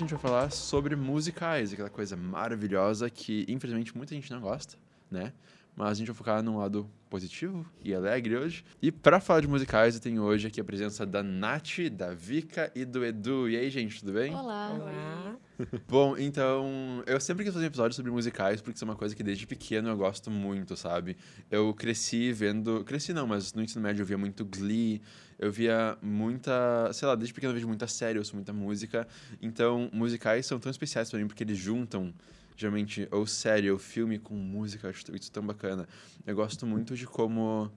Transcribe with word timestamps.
Gente 0.00 0.10
vai 0.10 0.20
falar 0.20 0.50
sobre 0.50 0.96
musicais, 0.96 1.72
aquela 1.72 1.90
coisa 1.90 2.16
maravilhosa 2.16 3.08
que 3.10 3.44
infelizmente 3.48 3.96
muita 3.96 4.14
gente 4.14 4.30
não 4.30 4.40
gosta, 4.40 4.76
né? 5.10 5.32
Mas 5.76 5.90
a 5.90 5.94
gente 5.94 6.08
vai 6.08 6.16
focar 6.16 6.42
num 6.42 6.58
lado 6.58 6.90
positivo 7.08 7.64
e 7.82 7.94
alegre 7.94 8.36
hoje. 8.36 8.64
E 8.82 8.90
para 8.90 9.20
falar 9.20 9.40
de 9.40 9.48
musicais, 9.48 9.94
eu 9.94 10.00
tenho 10.00 10.22
hoje 10.22 10.46
aqui 10.46 10.60
a 10.60 10.64
presença 10.64 11.06
da 11.06 11.22
Nath, 11.22 11.78
da 11.92 12.12
Vika 12.12 12.70
e 12.74 12.84
do 12.84 13.04
Edu. 13.04 13.48
E 13.48 13.56
aí, 13.56 13.70
gente, 13.70 14.00
tudo 14.00 14.12
bem? 14.12 14.34
Olá. 14.34 14.70
Olá. 14.70 15.36
Bom, 15.88 16.16
então, 16.16 17.02
eu 17.06 17.20
sempre 17.20 17.44
quis 17.44 17.52
fazer 17.52 17.66
um 17.66 17.68
episódio 17.68 17.94
sobre 17.94 18.10
musicais, 18.10 18.60
porque 18.60 18.76
isso 18.76 18.84
é 18.84 18.88
uma 18.88 18.96
coisa 18.96 19.14
que 19.14 19.22
desde 19.22 19.46
pequeno 19.46 19.88
eu 19.88 19.96
gosto 19.96 20.30
muito, 20.30 20.76
sabe? 20.76 21.16
Eu 21.50 21.72
cresci 21.74 22.32
vendo. 22.32 22.84
Cresci 22.84 23.12
não, 23.12 23.26
mas 23.26 23.52
no 23.52 23.62
ensino 23.62 23.82
médio 23.82 24.02
eu 24.02 24.06
via 24.06 24.18
muito 24.18 24.44
Glee, 24.44 25.00
eu 25.38 25.50
via 25.50 25.96
muita. 26.02 26.90
Sei 26.92 27.06
lá, 27.06 27.14
desde 27.14 27.34
pequeno 27.34 27.50
eu 27.52 27.54
vejo 27.54 27.68
muita 27.68 27.86
série, 27.86 28.18
eu 28.18 28.20
ouço 28.20 28.34
muita 28.34 28.52
música. 28.52 29.06
Então, 29.40 29.88
musicais 29.92 30.46
são 30.46 30.58
tão 30.58 30.70
especiais 30.70 31.10
para 31.10 31.18
mim 31.18 31.26
porque 31.26 31.44
eles 31.44 31.58
juntam 31.58 32.12
geralmente 32.56 33.08
ou 33.10 33.26
série 33.26 33.70
ou 33.70 33.78
filme 33.78 34.18
com 34.18 34.34
música, 34.34 34.86
eu 34.86 34.90
acho 34.90 35.04
isso 35.16 35.32
tão 35.32 35.44
bacana. 35.44 35.88
Eu 36.26 36.36
gosto 36.36 36.66
muito 36.66 36.94
de 36.94 37.06
como. 37.06 37.70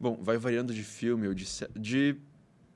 Bom, 0.00 0.18
vai 0.22 0.38
variando 0.38 0.72
de 0.72 0.82
filme 0.82 1.28
ou 1.28 1.34
de, 1.34 1.46
de 1.76 2.16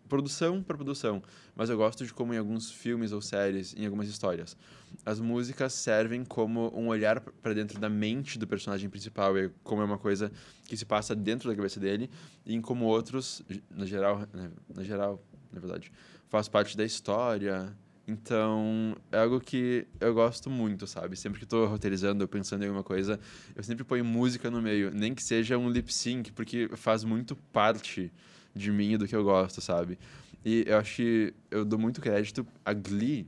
produção 0.08 0.62
para 0.62 0.76
produção, 0.76 1.22
mas 1.54 1.70
eu 1.70 1.76
gosto 1.76 2.04
de 2.04 2.12
como 2.12 2.34
em 2.34 2.38
alguns 2.38 2.70
filmes 2.70 3.12
ou 3.12 3.20
séries, 3.20 3.74
em 3.76 3.84
algumas 3.84 4.08
histórias, 4.08 4.56
as 5.04 5.20
músicas 5.20 5.72
servem 5.72 6.24
como 6.24 6.72
um 6.74 6.88
olhar 6.88 7.20
para 7.20 7.52
dentro 7.52 7.78
da 7.78 7.88
mente 7.88 8.38
do 8.38 8.46
personagem 8.46 8.88
principal, 8.88 9.36
e 9.38 9.50
como 9.62 9.82
é 9.82 9.84
uma 9.84 9.98
coisa 9.98 10.32
que 10.66 10.76
se 10.76 10.84
passa 10.84 11.14
dentro 11.14 11.48
da 11.48 11.54
cabeça 11.54 11.78
dele, 11.78 12.10
e 12.44 12.54
em 12.54 12.60
como 12.60 12.86
outros, 12.86 13.42
na 13.70 13.86
geral, 13.86 14.20
né, 14.32 14.50
na 14.74 14.82
geral, 14.82 15.22
na 15.52 15.60
verdade, 15.60 15.92
faz 16.28 16.48
parte 16.48 16.76
da 16.76 16.84
história. 16.84 17.76
Então, 18.06 18.96
é 19.12 19.18
algo 19.18 19.38
que 19.38 19.86
eu 20.00 20.14
gosto 20.14 20.48
muito, 20.48 20.86
sabe? 20.86 21.14
Sempre 21.14 21.40
que 21.40 21.44
estou 21.44 21.66
roteirizando 21.66 22.26
pensando 22.26 22.62
em 22.62 22.66
alguma 22.66 22.82
coisa, 22.82 23.20
eu 23.54 23.62
sempre 23.62 23.84
ponho 23.84 24.02
música 24.02 24.50
no 24.50 24.62
meio, 24.62 24.90
nem 24.90 25.14
que 25.14 25.22
seja 25.22 25.58
um 25.58 25.68
lip 25.68 25.92
sync, 25.92 26.32
porque 26.32 26.70
faz 26.74 27.04
muito 27.04 27.36
parte 27.52 28.10
de 28.58 28.70
mim 28.70 28.92
e 28.92 28.96
do 28.98 29.06
que 29.06 29.16
eu 29.16 29.24
gosto, 29.24 29.60
sabe? 29.60 29.98
E 30.44 30.64
eu 30.66 30.78
acho 30.78 30.96
que 30.96 31.34
eu 31.50 31.64
dou 31.64 31.78
muito 31.78 32.00
crédito 32.00 32.46
a 32.64 32.72
Glee 32.72 33.26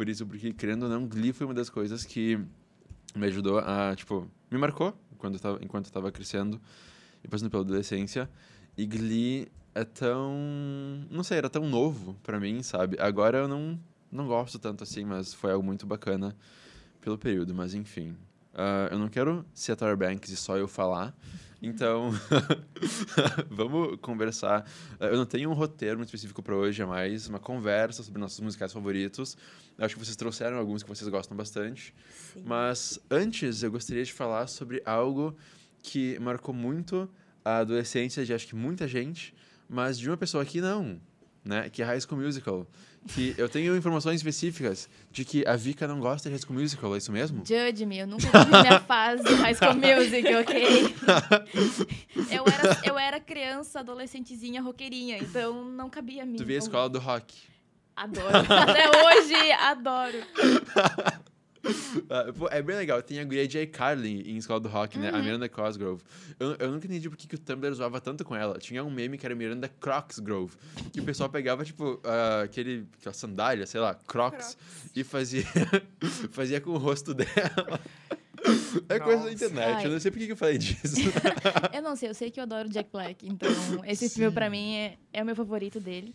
por 0.00 0.08
isso, 0.08 0.26
porque, 0.26 0.50
querendo 0.54 0.84
ou 0.84 0.88
não, 0.88 1.06
Glee 1.06 1.30
foi 1.30 1.46
uma 1.46 1.52
das 1.52 1.68
coisas 1.68 2.06
que 2.06 2.40
me 3.14 3.26
ajudou 3.26 3.58
a, 3.58 3.94
tipo, 3.94 4.26
me 4.50 4.56
marcou 4.56 4.98
quando 5.18 5.34
eu 5.34 5.40
tava, 5.40 5.58
enquanto 5.62 5.84
eu 5.84 5.90
estava 5.90 6.10
crescendo 6.10 6.58
e 7.22 7.28
passando 7.28 7.50
pela 7.50 7.62
adolescência. 7.62 8.26
E 8.78 8.86
Glee 8.86 9.48
é 9.74 9.84
tão. 9.84 10.34
Não 11.10 11.22
sei, 11.22 11.36
era 11.36 11.50
tão 11.50 11.68
novo 11.68 12.16
para 12.22 12.40
mim, 12.40 12.62
sabe? 12.62 12.96
Agora 12.98 13.38
eu 13.38 13.48
não, 13.48 13.78
não 14.10 14.26
gosto 14.26 14.58
tanto 14.58 14.84
assim, 14.84 15.04
mas 15.04 15.34
foi 15.34 15.52
algo 15.52 15.64
muito 15.64 15.86
bacana 15.86 16.34
pelo 17.00 17.18
período. 17.18 17.54
Mas 17.54 17.74
enfim. 17.74 18.16
Uh, 18.54 18.92
eu 18.92 18.98
não 18.98 19.08
quero 19.08 19.44
ser 19.52 19.76
a 19.82 19.96
Banks 19.96 20.30
e 20.30 20.36
só 20.36 20.56
eu 20.56 20.66
falar. 20.66 21.14
Então, 21.62 22.10
vamos 23.50 23.98
conversar. 24.00 24.66
Eu 24.98 25.16
não 25.16 25.26
tenho 25.26 25.50
um 25.50 25.52
roteiro 25.52 25.98
muito 25.98 26.08
específico 26.08 26.42
para 26.42 26.56
hoje, 26.56 26.80
é 26.80 26.86
mais 26.86 27.28
uma 27.28 27.38
conversa 27.38 28.02
sobre 28.02 28.20
nossos 28.20 28.40
musicais 28.40 28.72
favoritos. 28.72 29.36
Eu 29.76 29.84
acho 29.84 29.94
que 29.94 30.04
vocês 30.04 30.16
trouxeram 30.16 30.56
alguns 30.56 30.82
que 30.82 30.88
vocês 30.88 31.08
gostam 31.08 31.36
bastante. 31.36 31.94
Sim. 32.32 32.42
Mas 32.46 32.98
antes, 33.10 33.62
eu 33.62 33.70
gostaria 33.70 34.04
de 34.04 34.12
falar 34.12 34.46
sobre 34.46 34.82
algo 34.86 35.36
que 35.82 36.18
marcou 36.18 36.54
muito 36.54 37.08
a 37.44 37.58
adolescência 37.58 38.24
de 38.24 38.32
acho 38.32 38.46
que 38.46 38.54
muita 38.54 38.88
gente, 38.88 39.34
mas 39.68 39.98
de 39.98 40.08
uma 40.08 40.16
pessoa 40.16 40.42
aqui 40.42 40.60
não, 40.60 41.00
né? 41.44 41.68
Que 41.70 41.82
é 41.82 41.84
High 41.84 42.00
School 42.00 42.20
Musical 42.20 42.66
que 43.08 43.34
eu 43.38 43.48
tenho 43.48 43.76
informações 43.76 44.16
específicas 44.16 44.88
de 45.10 45.24
que 45.24 45.46
a 45.46 45.56
Vika 45.56 45.88
não 45.88 46.00
gosta 46.00 46.28
de 46.28 46.34
High 46.34 46.42
School 46.44 46.58
Musical, 46.58 46.94
é 46.94 46.98
isso 46.98 47.10
mesmo? 47.10 47.38
Judge 47.38 47.86
me, 47.86 47.98
eu 47.98 48.06
nunca 48.06 48.26
tive 48.26 48.62
minha 48.62 48.80
fase 48.80 49.24
de 49.24 49.34
High 49.34 49.54
School 49.54 49.74
Music, 49.74 50.28
ok? 50.36 50.94
eu, 52.30 52.44
era, 52.46 52.80
eu 52.84 52.98
era 52.98 53.20
criança, 53.20 53.80
adolescentezinha, 53.80 54.60
roqueirinha, 54.60 55.18
então 55.18 55.64
não 55.64 55.88
cabia 55.88 56.22
a 56.22 56.26
mim. 56.26 56.36
Tu 56.36 56.44
via 56.44 56.56
a 56.56 56.58
escola 56.58 56.88
do 56.88 56.98
rock. 56.98 57.34
Adoro. 57.96 58.28
Até 58.28 58.88
hoje, 58.88 59.52
adoro. 59.52 60.18
Uh, 61.90 62.48
é 62.50 62.62
bem 62.62 62.76
legal. 62.76 63.02
Tem 63.02 63.18
a 63.18 63.24
guria 63.24 63.46
J. 63.46 63.66
Carlin 63.66 64.22
em 64.24 64.36
Escola 64.36 64.60
do 64.60 64.68
Rock, 64.68 64.98
né? 64.98 65.10
A 65.10 65.16
uhum. 65.16 65.22
Miranda 65.22 65.48
Cosgrove. 65.48 66.02
Eu, 66.38 66.54
eu 66.58 66.70
nunca 66.70 66.86
entendi 66.86 67.08
por 67.10 67.16
que, 67.16 67.26
que 67.26 67.34
o 67.34 67.38
Tumblr 67.38 67.74
zoava 67.74 68.00
tanto 68.00 68.24
com 68.24 68.34
ela. 68.34 68.58
Tinha 68.58 68.82
um 68.84 68.90
meme 68.90 69.18
que 69.18 69.26
era 69.26 69.34
Miranda 69.34 69.68
Crocsgrove. 69.68 70.56
Que 70.92 71.00
o 71.00 71.04
pessoal 71.04 71.28
pegava, 71.28 71.64
tipo, 71.64 71.94
uh, 71.94 72.44
aquele, 72.44 72.86
aquela 72.98 73.12
sandália, 73.12 73.66
sei 73.66 73.80
lá, 73.80 73.94
Crocs, 73.94 74.54
Crocs. 74.54 74.90
e 74.94 75.04
fazia, 75.04 75.44
fazia 76.30 76.60
com 76.60 76.70
o 76.70 76.78
rosto 76.78 77.12
dela. 77.12 77.80
É 78.88 78.98
Nossa. 78.98 79.04
coisa 79.04 79.24
da 79.24 79.32
internet, 79.32 79.76
Ai. 79.76 79.86
eu 79.86 79.90
não 79.90 80.00
sei 80.00 80.10
por 80.10 80.18
que 80.18 80.32
eu 80.32 80.36
falei 80.36 80.58
disso. 80.58 81.00
eu 81.74 81.82
não 81.82 81.94
sei, 81.94 82.08
eu 82.08 82.14
sei 82.14 82.30
que 82.30 82.40
eu 82.40 82.44
adoro 82.44 82.68
Jack 82.68 82.90
Black, 82.90 83.28
então 83.28 83.50
esse 83.84 84.08
Sim. 84.08 84.14
filme 84.20 84.34
pra 84.34 84.48
mim 84.48 84.76
é, 84.76 84.96
é 85.12 85.22
o 85.22 85.26
meu 85.26 85.36
favorito 85.36 85.78
dele. 85.78 86.14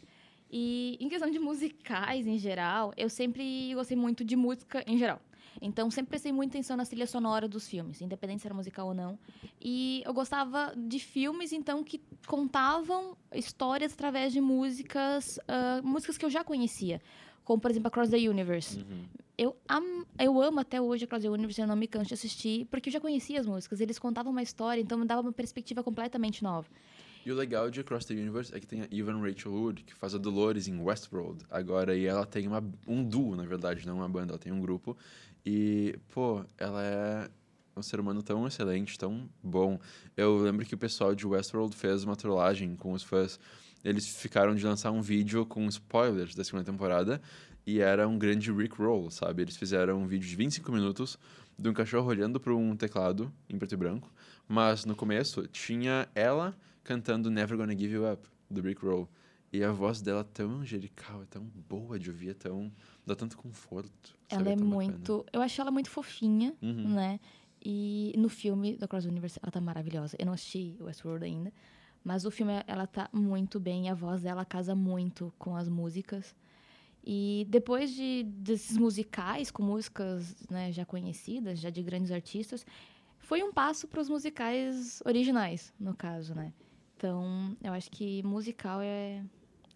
E 0.52 0.98
em 1.00 1.10
questão 1.10 1.30
de 1.30 1.38
musicais 1.38 2.26
em 2.26 2.38
geral, 2.38 2.94
eu 2.98 3.10
sempre 3.10 3.74
gostei 3.74 3.98
muito 3.98 4.24
de 4.24 4.36
música 4.36 4.84
em 4.88 4.98
geral. 4.98 5.22
Então, 5.62 5.90
sempre 5.90 6.10
prestei 6.10 6.32
muita 6.32 6.58
atenção 6.58 6.78
na 6.78 6.86
trilha 6.86 7.08
sonora 7.08 7.48
dos 7.48 7.68
filmes, 7.68 8.02
independente 8.02 8.42
se 8.42 8.48
era 8.48 8.54
musical 8.54 8.88
ou 8.88 8.94
não. 8.94 9.18
E 9.62 10.02
eu 10.06 10.14
gostava 10.14 10.74
de 10.76 11.00
filmes, 11.00 11.52
então, 11.52 11.84
que 11.84 12.02
contavam 12.28 13.18
histórias 13.34 13.94
através 13.94 14.34
de 14.34 14.42
músicas, 14.42 15.38
uh, 15.38 15.86
músicas 15.86 16.18
que 16.18 16.26
eu 16.26 16.30
já 16.30 16.44
conhecia. 16.44 17.02
Como, 17.44 17.62
por 17.62 17.70
exemplo, 17.70 17.88
Across 17.88 18.10
the 18.10 18.18
Universe. 18.18 18.80
Uhum. 18.80 19.06
Eu, 19.38 19.56
am, 19.68 20.06
eu 20.18 20.42
amo 20.42 20.60
até 20.60 20.82
hoje 20.82 21.04
Across 21.04 21.24
the 21.24 21.30
Universe, 21.30 21.60
eu 21.60 21.68
não 21.68 21.76
me 21.76 21.88
canso 21.88 22.08
de 22.08 22.14
assistir, 22.14 22.66
porque 22.66 22.90
eu 22.90 22.94
já 22.94 23.00
conhecia 23.00 23.40
as 23.40 23.46
músicas. 23.46 23.80
Eles 23.82 24.00
contavam 24.00 24.32
uma 24.32 24.42
história, 24.42 24.82
então 24.82 24.98
me 24.98 25.06
dava 25.06 25.22
uma 25.22 25.34
perspectiva 25.34 25.84
completamente 25.84 26.42
nova. 26.42 26.68
E 27.26 27.32
o 27.32 27.36
legal 27.36 27.72
de 27.72 27.80
Across 27.80 28.06
the 28.06 28.14
Universe 28.14 28.54
é 28.54 28.60
que 28.60 28.68
tem 28.68 28.82
a 28.84 28.88
Evan 28.92 29.20
Rachel 29.20 29.52
Wood, 29.52 29.84
que 29.84 29.96
faz 29.96 30.14
a 30.14 30.20
Dolores 30.20 30.68
em 30.68 30.80
Westworld. 30.80 31.44
Agora, 31.50 31.98
e 31.98 32.06
ela 32.06 32.24
tem 32.24 32.48
uma, 32.48 32.64
um 32.88 33.04
duo, 33.04 33.36
na 33.36 33.44
verdade, 33.44 33.86
não 33.88 33.96
uma 33.96 34.08
banda, 34.08 34.34
ela 34.34 34.40
tem 34.40 34.54
um 34.54 34.62
grupo. 34.62 34.96
E, 35.46 35.96
pô, 36.14 36.44
ela 36.58 36.84
é 36.84 37.30
um 37.78 37.82
ser 37.82 38.00
humano 38.00 38.24
tão 38.24 38.48
excelente, 38.48 38.98
tão 38.98 39.30
bom. 39.44 39.80
Eu 40.16 40.38
lembro 40.38 40.66
que 40.66 40.74
o 40.74 40.78
pessoal 40.78 41.14
de 41.14 41.28
Westworld 41.28 41.76
fez 41.76 42.04
uma 42.04 42.16
trollagem 42.16 42.76
com 42.76 42.94
os 42.94 43.04
fãs. 43.04 43.40
Eles 43.84 44.08
ficaram 44.08 44.56
de 44.56 44.66
lançar 44.66 44.92
um 44.92 45.02
vídeo 45.02 45.46
com 45.46 45.68
spoilers 45.68 46.34
da 46.34 46.44
segunda 46.44 46.64
temporada 46.64 47.22
e 47.66 47.80
era 47.80 48.08
um 48.08 48.18
grande 48.18 48.52
Rick 48.52 48.76
Roll, 48.82 49.12
sabe? 49.12 49.44
Eles 49.44 49.58
fizeram 49.58 50.02
um 50.02 50.08
vídeo 50.08 50.28
de 50.28 50.36
25 50.36 50.72
minutos 50.72 51.20
de 51.58 51.70
um 51.70 51.74
cachorro 51.74 52.08
olhando 52.08 52.40
para 52.40 52.54
um 52.54 52.76
teclado 52.76 53.32
em 53.50 53.58
preto 53.58 53.74
e 53.74 53.78
branco, 53.78 54.12
mas 54.48 54.86
no 54.86 54.96
começo 54.96 55.48
tinha 55.48 56.08
ela 56.14 56.56
cantando 56.84 57.30
Never 57.30 57.58
Gonna 57.58 57.78
Give 57.78 57.94
You 57.94 58.12
Up, 58.12 58.28
do 58.50 58.62
Rick 58.62 58.86
Roll. 58.86 59.10
E 59.56 59.64
a 59.64 59.72
voz 59.72 60.02
dela 60.02 60.20
é 60.20 60.24
tão 60.34 60.60
angelical, 60.60 61.24
é 61.24 61.26
tão 61.28 61.44
boa 61.70 61.98
de 61.98 62.10
ouvir, 62.10 62.32
é 62.32 62.34
tão. 62.34 62.70
dá 63.06 63.16
tanto 63.16 63.38
conforto. 63.38 64.18
Ela 64.28 64.50
é 64.50 64.56
muito. 64.58 65.20
Bacana. 65.20 65.30
Eu 65.32 65.42
acho 65.42 65.62
ela 65.62 65.72
muito 65.72 65.90
fofinha, 65.90 66.54
uhum. 66.62 66.94
né? 66.94 67.22
E 67.64 68.14
no 68.18 68.28
filme 68.28 68.76
da 68.76 68.86
Cross 68.86 69.06
Universe 69.06 69.40
ela 69.42 69.50
tá 69.50 69.62
maravilhosa. 69.62 70.18
Eu 70.20 70.26
não 70.26 70.34
assisti 70.34 70.76
Westworld 70.82 71.24
ainda, 71.24 71.54
mas 72.04 72.26
o 72.26 72.32
filme 72.32 72.52
ela 72.68 72.86
tá 72.86 73.10
muito 73.14 73.58
bem, 73.58 73.90
a 73.90 73.94
voz 73.94 74.24
dela 74.24 74.44
casa 74.44 74.76
muito 74.76 75.34
com 75.40 75.56
as 75.56 75.70
músicas. 75.70 76.36
E 77.02 77.48
depois 77.50 77.94
de, 77.94 78.24
desses 78.24 78.78
musicais, 78.78 79.52
com 79.52 79.64
músicas 79.64 80.36
né, 80.50 80.70
já 80.74 80.84
conhecidas, 80.84 81.60
já 81.60 81.70
de 81.70 81.82
grandes 81.82 82.12
artistas, 82.12 82.66
foi 83.20 83.42
um 83.42 83.54
passo 83.54 83.88
para 83.88 84.02
os 84.02 84.10
musicais 84.10 85.02
originais, 85.06 85.74
no 85.80 85.96
caso, 85.96 86.36
né? 86.36 86.52
Então, 86.98 87.56
eu 87.64 87.72
acho 87.72 87.90
que 87.90 88.22
musical 88.24 88.82
é 88.82 89.24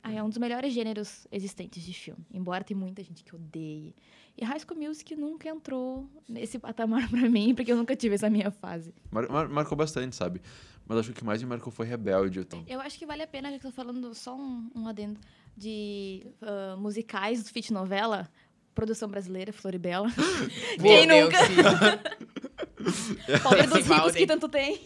ah, 0.01 0.13
é 0.13 0.23
um 0.23 0.29
dos 0.29 0.37
melhores 0.37 0.73
gêneros 0.73 1.27
existentes 1.31 1.83
de 1.83 1.93
filme, 1.93 2.25
embora 2.33 2.63
tem 2.63 2.75
muita 2.75 3.03
gente 3.03 3.23
que 3.23 3.35
odeie. 3.35 3.95
E 4.37 4.45
High 4.45 4.59
School 4.59 4.79
Music 4.79 5.15
nunca 5.15 5.49
entrou 5.49 6.09
nesse 6.27 6.57
patamar 6.57 7.09
pra 7.09 7.29
mim, 7.29 7.53
porque 7.53 7.71
eu 7.71 7.75
nunca 7.75 7.95
tive 7.95 8.15
essa 8.15 8.29
minha 8.29 8.51
fase. 8.51 8.93
Mar 9.11 9.27
mar 9.27 9.49
marcou 9.49 9.77
bastante, 9.77 10.15
sabe? 10.15 10.41
Mas 10.87 10.99
acho 10.99 11.09
que 11.09 11.11
o 11.11 11.19
que 11.19 11.25
mais 11.25 11.43
me 11.43 11.49
marcou 11.49 11.71
foi 11.71 11.85
Rebelde. 11.85 12.39
Então. 12.39 12.63
Eu 12.67 12.79
acho 12.79 12.97
que 12.97 13.05
vale 13.05 13.21
a 13.21 13.27
pena, 13.27 13.51
já 13.51 13.59
que 13.59 13.67
eu 13.67 13.71
tô 13.71 13.75
falando 13.75 14.15
só 14.15 14.35
um, 14.35 14.71
um 14.73 14.87
adendo, 14.87 15.19
de 15.55 16.25
uh, 16.41 16.77
musicais 16.77 17.43
do 17.43 17.49
Fit 17.49 17.73
Novela, 17.73 18.29
produção 18.73 19.09
brasileira, 19.09 19.51
Floribela. 19.51 20.07
Quem 20.81 21.05
nunca? 21.05 21.37
Pobre 23.43 23.67
dos 23.67 23.85
ricos 23.85 24.13
que 24.13 24.25
tanto 24.25 24.47
tem. 24.47 24.79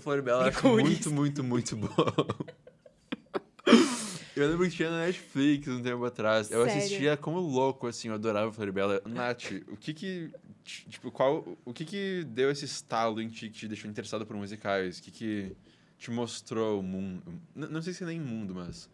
Floribela 0.00 0.48
acho 0.48 0.68
muito, 0.68 1.12
muito, 1.12 1.44
muito 1.44 1.76
bom. 1.76 1.88
Eu 4.36 4.48
lembro 4.50 4.68
que 4.68 4.76
tinha 4.76 4.90
na 4.90 5.06
Netflix 5.06 5.66
um 5.66 5.82
tempo 5.82 6.04
atrás. 6.04 6.50
Eu 6.50 6.62
Sério? 6.64 6.78
assistia 6.78 7.16
como 7.16 7.38
louco, 7.40 7.86
assim, 7.86 8.08
eu 8.08 8.14
adorava 8.14 8.52
Floribela. 8.52 9.00
Nath, 9.06 9.50
o 9.68 9.76
que 9.78 9.94
que. 9.94 10.30
Tipo, 10.62 11.10
qual. 11.10 11.56
O 11.64 11.72
que 11.72 11.86
que 11.86 12.24
deu 12.28 12.50
esse 12.50 12.66
estalo 12.66 13.20
em 13.22 13.28
ti 13.28 13.48
que 13.48 13.60
te 13.60 13.68
deixou 13.68 13.90
interessado 13.90 14.26
por 14.26 14.36
musicais? 14.36 14.98
O 14.98 15.02
que 15.02 15.10
que 15.10 15.56
te 15.98 16.10
mostrou 16.10 16.80
o 16.80 16.82
mundo? 16.82 17.22
N- 17.54 17.68
Não 17.68 17.80
sei 17.80 17.94
se 17.94 18.02
é 18.02 18.06
nem 18.06 18.20
mundo, 18.20 18.54
mas. 18.54 18.90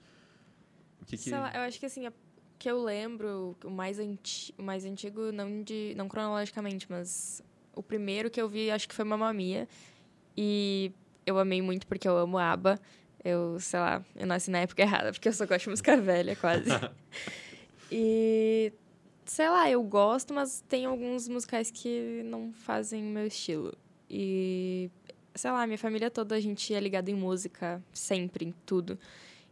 O 1.01 1.05
que 1.07 1.17
que. 1.17 1.25
Sei 1.25 1.33
lá, 1.39 1.51
eu 1.55 1.63
acho 1.63 1.81
que 1.81 1.87
assim, 1.87 2.07
a- 2.07 2.13
que 2.57 2.71
eu 2.71 2.81
lembro, 2.81 3.57
o 3.65 3.71
mais, 3.71 3.99
anti, 3.99 4.55
o 4.57 4.63
mais 4.63 4.85
antigo, 4.85 5.33
não, 5.33 5.65
de, 5.65 5.93
não 5.97 6.07
cronologicamente, 6.07 6.87
mas 6.89 7.43
o 7.75 7.83
primeiro 7.83 8.31
que 8.31 8.41
eu 8.41 8.49
vi, 8.49 8.71
acho 8.71 8.89
que 8.89 8.95
foi 8.95 9.05
Mamma 9.05 9.33
Mia. 9.33 9.67
E 10.37 10.93
eu 11.27 11.37
amei 11.37 11.61
muito 11.61 11.85
porque 11.85 12.07
eu 12.07 12.17
amo 12.17 12.39
ABBA. 12.39 12.79
Eu, 13.25 13.59
sei 13.61 13.79
lá, 13.79 14.05
eu 14.17 14.27
nasci 14.27 14.51
na 14.51 14.59
época 14.59 14.83
errada, 14.83 15.13
porque 15.13 15.29
eu 15.29 15.33
só 15.33 15.47
gosto 15.47 15.65
de 15.65 15.71
música 15.71 15.97
velha, 15.97 16.35
quase. 16.35 16.69
e, 17.91 18.73
sei 19.25 19.49
lá, 19.49 19.71
eu 19.71 19.83
gosto, 19.83 20.35
mas 20.35 20.63
tem 20.69 20.85
alguns 20.87 21.29
musicais 21.29 21.71
que 21.71 22.23
não 22.25 22.53
fazem 22.53 23.03
o 23.05 23.11
meu 23.11 23.27
estilo. 23.27 23.73
E, 24.11 24.91
sei 25.35 25.51
lá, 25.51 25.67
minha 25.67 25.79
família 25.79 26.11
toda, 26.11 26.35
a 26.35 26.41
gente 26.41 26.75
é 26.75 26.81
ligado 26.81 27.09
em 27.09 27.15
música, 27.15 27.83
sempre, 27.93 28.47
em 28.47 28.55
tudo. 28.67 28.99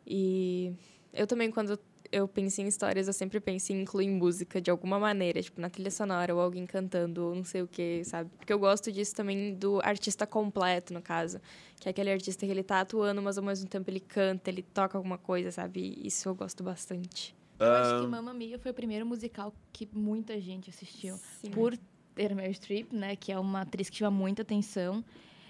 E 0.07 0.73
eu 1.13 1.27
também, 1.27 1.51
quando 1.51 1.79
eu 2.13 2.27
penso 2.27 2.61
em 2.61 2.67
histórias, 2.67 3.07
eu 3.07 3.13
sempre 3.13 3.39
penso 3.41 3.73
em 3.73 3.83
incluir 3.83 4.09
música 4.09 4.61
de 4.61 4.71
alguma 4.71 4.99
maneira, 4.99 5.41
tipo 5.43 5.61
na 5.61 5.71
trilha 5.71 5.91
sonora, 5.91 6.35
ou 6.35 6.41
alguém 6.41 6.67
cantando, 6.67 7.27
ou 7.27 7.35
não 7.35 7.45
sei 7.45 7.63
o 7.63 7.69
que, 7.69 8.03
sabe? 8.05 8.31
Porque 8.37 8.53
eu 8.53 8.59
gosto 8.59 8.91
disso 8.91 9.15
também 9.15 9.55
do 9.55 9.81
artista 9.83 10.27
completo, 10.27 10.93
no 10.93 11.01
caso. 11.01 11.41
Que 11.79 11.89
é 11.89 11.91
aquele 11.91 12.11
artista 12.11 12.45
que 12.45 12.51
ele 12.53 12.63
tá 12.63 12.81
atuando, 12.81 13.23
mas 13.23 13.39
ao 13.39 13.45
mesmo 13.45 13.69
tempo 13.69 13.89
ele 13.89 14.01
canta, 14.01 14.51
ele 14.51 14.63
toca 14.63 14.99
alguma 14.99 15.17
coisa, 15.19 15.51
sabe? 15.51 15.81
E 15.99 16.07
Isso 16.09 16.29
eu 16.29 16.35
gosto 16.35 16.63
bastante. 16.63 17.35
Eu 17.59 17.73
acho 17.73 17.95
Ah, 17.97 18.01
que 18.01 18.07
Mamma 18.07 18.33
Mia 18.35 18.59
foi 18.59 18.71
o 18.71 18.75
primeiro 18.75 19.05
musical 19.07 19.55
que 19.73 19.89
muita 19.93 20.41
gente 20.41 20.71
assistiu. 20.71 21.17
Sim. 21.41 21.51
Por 21.51 21.77
ter 22.15 22.35
Meryl 22.35 22.53
Streep, 22.55 22.93
né? 22.93 23.15
Que 23.17 23.33
é 23.33 23.39
uma 23.39 23.61
atriz 23.63 23.89
que 23.89 23.97
chama 23.97 24.17
muita 24.17 24.43
atenção. 24.43 25.05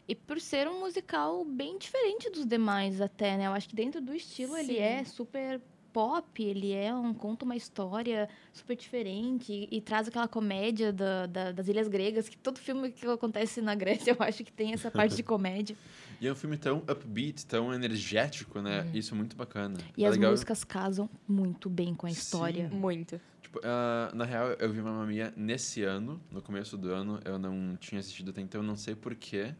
E 0.09 0.15
por 0.15 0.41
ser 0.41 0.67
um 0.69 0.81
musical 0.81 1.45
bem 1.45 1.79
diferente 1.79 2.29
dos 2.31 2.45
demais 2.45 3.01
até, 3.01 3.37
né? 3.39 3.47
Eu 3.47 3.53
acho 3.53 3.69
que 3.69 3.77
dentro 3.77 4.01
do 4.01 4.13
estilo 4.13 4.56
ele 4.56 4.75
Sim. 4.75 4.81
é 4.81 5.05
super 5.05 5.61
pop, 5.93 6.43
ele 6.43 6.73
é 6.73 6.95
um 6.95 7.13
conta 7.15 7.45
uma 7.45 7.57
história 7.57 8.29
super 8.53 8.77
diferente 8.77 9.53
e, 9.71 9.77
e 9.77 9.81
traz 9.81 10.09
aquela 10.09 10.29
comédia 10.29 10.93
da- 10.93 11.27
da- 11.27 11.53
das 11.53 11.69
ilhas 11.69 11.89
gregas, 11.89 12.29
que 12.29 12.37
todo 12.37 12.59
filme 12.59 12.91
que 12.91 13.07
acontece 13.07 13.61
na 13.61 13.75
Grécia 13.75 14.11
eu 14.13 14.17
acho 14.25 14.43
que 14.45 14.53
tem 14.53 14.73
essa 14.73 14.91
parte 14.91 15.17
de 15.17 15.23
comédia. 15.23 15.77
E 16.23 16.27
é 16.27 16.33
um 16.33 16.35
filme 16.35 16.59
tão 16.59 16.79
upbeat, 16.81 17.47
tão 17.47 17.73
energético, 17.73 18.61
né? 18.61 18.87
Isso 18.93 19.15
é 19.15 19.17
muito 19.17 19.35
bacana. 19.35 19.79
E 19.97 20.05
é 20.05 20.07
as 20.07 20.17
legal. 20.17 20.33
músicas 20.33 20.63
casam 20.65 21.09
muito 21.27 21.71
bem 21.71 21.95
com 21.95 22.07
a 22.07 22.11
Sim. 22.11 22.15
história. 22.19 22.69
Muito. 22.69 23.19
Tipo, 23.41 23.59
ah, 23.65 24.11
na 24.15 24.27
real, 24.27 24.49
eu 24.51 24.71
vi 24.71 24.83
Mamma 24.83 25.07
Mia 25.07 25.33
nesse 25.35 25.83
ano, 25.83 26.21
no 26.31 26.43
começo 26.43 26.77
do 26.77 26.93
ano. 26.93 27.19
Eu 27.25 27.39
não 27.39 27.75
tinha 27.81 28.01
assistido 28.01 28.33
até 28.33 28.43
então, 28.43 28.61
eu 28.61 28.67
não 28.67 28.77
sei 28.77 28.95
porquê. 28.95 29.55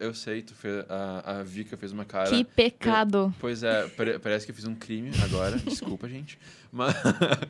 Eu 0.00 0.14
sei, 0.14 0.42
tu 0.42 0.54
fez, 0.54 0.84
a, 0.88 1.38
a 1.38 1.42
Vika 1.42 1.76
fez 1.76 1.92
uma 1.92 2.04
cara. 2.04 2.28
Que 2.30 2.44
pecado! 2.44 3.34
Pois 3.40 3.62
é, 3.62 3.86
pare- 3.88 4.18
parece 4.18 4.46
que 4.46 4.52
eu 4.52 4.56
fiz 4.56 4.64
um 4.66 4.74
crime 4.74 5.10
agora. 5.24 5.56
Desculpa, 5.64 6.08
gente. 6.08 6.38
Mas, 6.70 6.94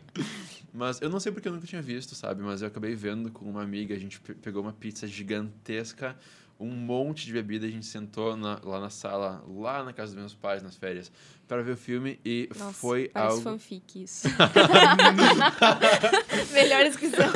mas 0.72 1.02
eu 1.02 1.10
não 1.10 1.20
sei 1.20 1.32
porque 1.32 1.48
eu 1.48 1.52
nunca 1.52 1.66
tinha 1.66 1.82
visto, 1.82 2.14
sabe? 2.14 2.42
Mas 2.42 2.62
eu 2.62 2.68
acabei 2.68 2.94
vendo 2.94 3.30
com 3.30 3.44
uma 3.44 3.62
amiga. 3.62 3.94
A 3.94 3.98
gente 3.98 4.18
pe- 4.20 4.34
pegou 4.34 4.62
uma 4.62 4.72
pizza 4.72 5.06
gigantesca, 5.06 6.16
um 6.60 6.70
monte 6.70 7.26
de 7.26 7.32
bebida. 7.32 7.66
A 7.66 7.70
gente 7.70 7.86
sentou 7.86 8.36
na- 8.36 8.60
lá 8.62 8.80
na 8.80 8.90
sala, 8.90 9.42
lá 9.48 9.82
na 9.84 9.92
casa 9.92 10.12
dos 10.12 10.20
meus 10.20 10.34
pais, 10.34 10.62
nas 10.62 10.76
férias, 10.76 11.10
para 11.46 11.62
ver 11.62 11.72
o 11.72 11.76
filme. 11.76 12.18
E 12.24 12.48
Nossa, 12.58 12.72
foi 12.74 13.08
parece 13.08 13.30
algo. 13.32 13.42
fanfic 13.42 14.02
isso. 14.04 14.28
Melhor 16.52 16.84
descrição. 16.84 17.26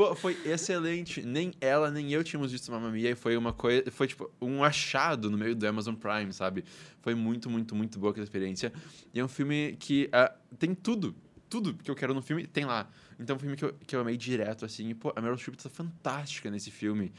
Pô, 0.00 0.14
foi 0.14 0.34
excelente. 0.46 1.20
Nem 1.20 1.52
ela, 1.60 1.90
nem 1.90 2.10
eu 2.10 2.24
tínhamos 2.24 2.50
visto 2.50 2.72
Mamma 2.72 2.90
Mia 2.90 3.10
e 3.10 3.14
foi 3.14 3.36
uma 3.36 3.52
coisa, 3.52 3.90
foi 3.90 4.06
tipo 4.06 4.30
um 4.40 4.64
achado 4.64 5.28
no 5.28 5.36
meio 5.36 5.54
do 5.54 5.68
Amazon 5.68 5.94
Prime, 5.94 6.32
sabe? 6.32 6.64
Foi 7.02 7.14
muito, 7.14 7.50
muito, 7.50 7.74
muito 7.74 7.98
boa 7.98 8.10
aquela 8.10 8.24
experiência. 8.24 8.72
E 9.12 9.20
é 9.20 9.22
um 9.22 9.28
filme 9.28 9.76
que 9.78 10.08
ah, 10.10 10.34
tem 10.58 10.74
tudo, 10.74 11.14
tudo 11.50 11.74
que 11.74 11.90
eu 11.90 11.94
quero 11.94 12.14
no 12.14 12.22
filme 12.22 12.46
tem 12.46 12.64
lá. 12.64 12.88
Então 13.18 13.34
é 13.34 13.36
um 13.36 13.38
filme 13.40 13.56
que 13.58 13.64
eu, 13.66 13.74
que 13.86 13.94
eu 13.94 14.00
amei 14.00 14.16
direto, 14.16 14.64
assim. 14.64 14.88
E, 14.88 14.94
pô, 14.94 15.12
a 15.14 15.20
Meryl 15.20 15.36
Streep 15.36 15.60
tá 15.60 15.68
fantástica 15.68 16.50
nesse 16.50 16.70
filme. 16.70 17.12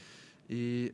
E 0.49 0.91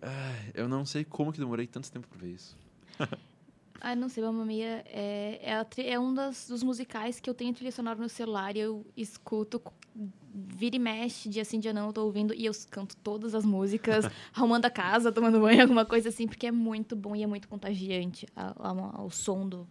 eu 0.53 0.67
não 0.67 0.85
sei 0.85 1.05
como 1.05 1.31
que 1.31 1.39
demorei 1.39 1.67
tanto 1.67 1.89
tempo 1.89 2.05
pra 2.05 2.19
ver 2.19 2.33
isso. 2.33 2.57
Ah, 3.79 3.95
não 3.95 4.09
sei, 4.09 4.23
Mamma 4.23 4.43
Mia 4.45 4.83
é, 4.87 5.39
é, 5.77 5.89
é 5.91 5.99
um 5.99 6.13
das, 6.13 6.47
dos 6.47 6.63
musicais 6.63 7.19
que 7.19 7.29
eu 7.29 7.33
tenho 7.33 7.53
trilha 7.53 7.71
sonora 7.71 7.99
no 7.99 8.09
celular 8.09 8.55
e 8.55 8.59
eu 8.59 8.85
escuto, 8.95 9.61
vira 10.33 10.75
e 10.75 10.79
mexe, 10.79 11.29
dia 11.29 11.45
sim, 11.45 11.59
dia 11.59 11.71
não, 11.73 11.87
eu 11.87 11.93
tô 11.93 12.03
ouvindo 12.03 12.33
e 12.33 12.45
eu 12.45 12.51
canto 12.71 12.95
todas 12.97 13.35
as 13.35 13.45
músicas, 13.45 14.05
arrumando 14.35 14.65
a 14.65 14.69
casa, 14.69 15.11
tomando 15.11 15.39
banho, 15.39 15.61
alguma 15.63 15.85
coisa 15.85 16.09
assim, 16.09 16.27
porque 16.27 16.47
é 16.47 16.51
muito 16.51 16.95
bom 16.95 17.15
e 17.15 17.23
é 17.23 17.27
muito 17.27 17.47
contagiante 17.47 18.25
a- 18.35 18.53
a- 18.57 19.03
o 19.03 19.09
som 19.11 19.47
do... 19.47 19.67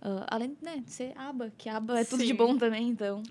ah, 0.00 0.26
além 0.30 0.56
né, 0.62 0.82
de 0.84 0.90
ser 0.90 1.12
ABBA, 1.16 1.52
que 1.58 1.68
ABBA 1.68 2.00
é 2.00 2.04
tudo 2.04 2.24
de 2.24 2.32
bom 2.32 2.56
também, 2.56 2.88
então... 2.88 3.22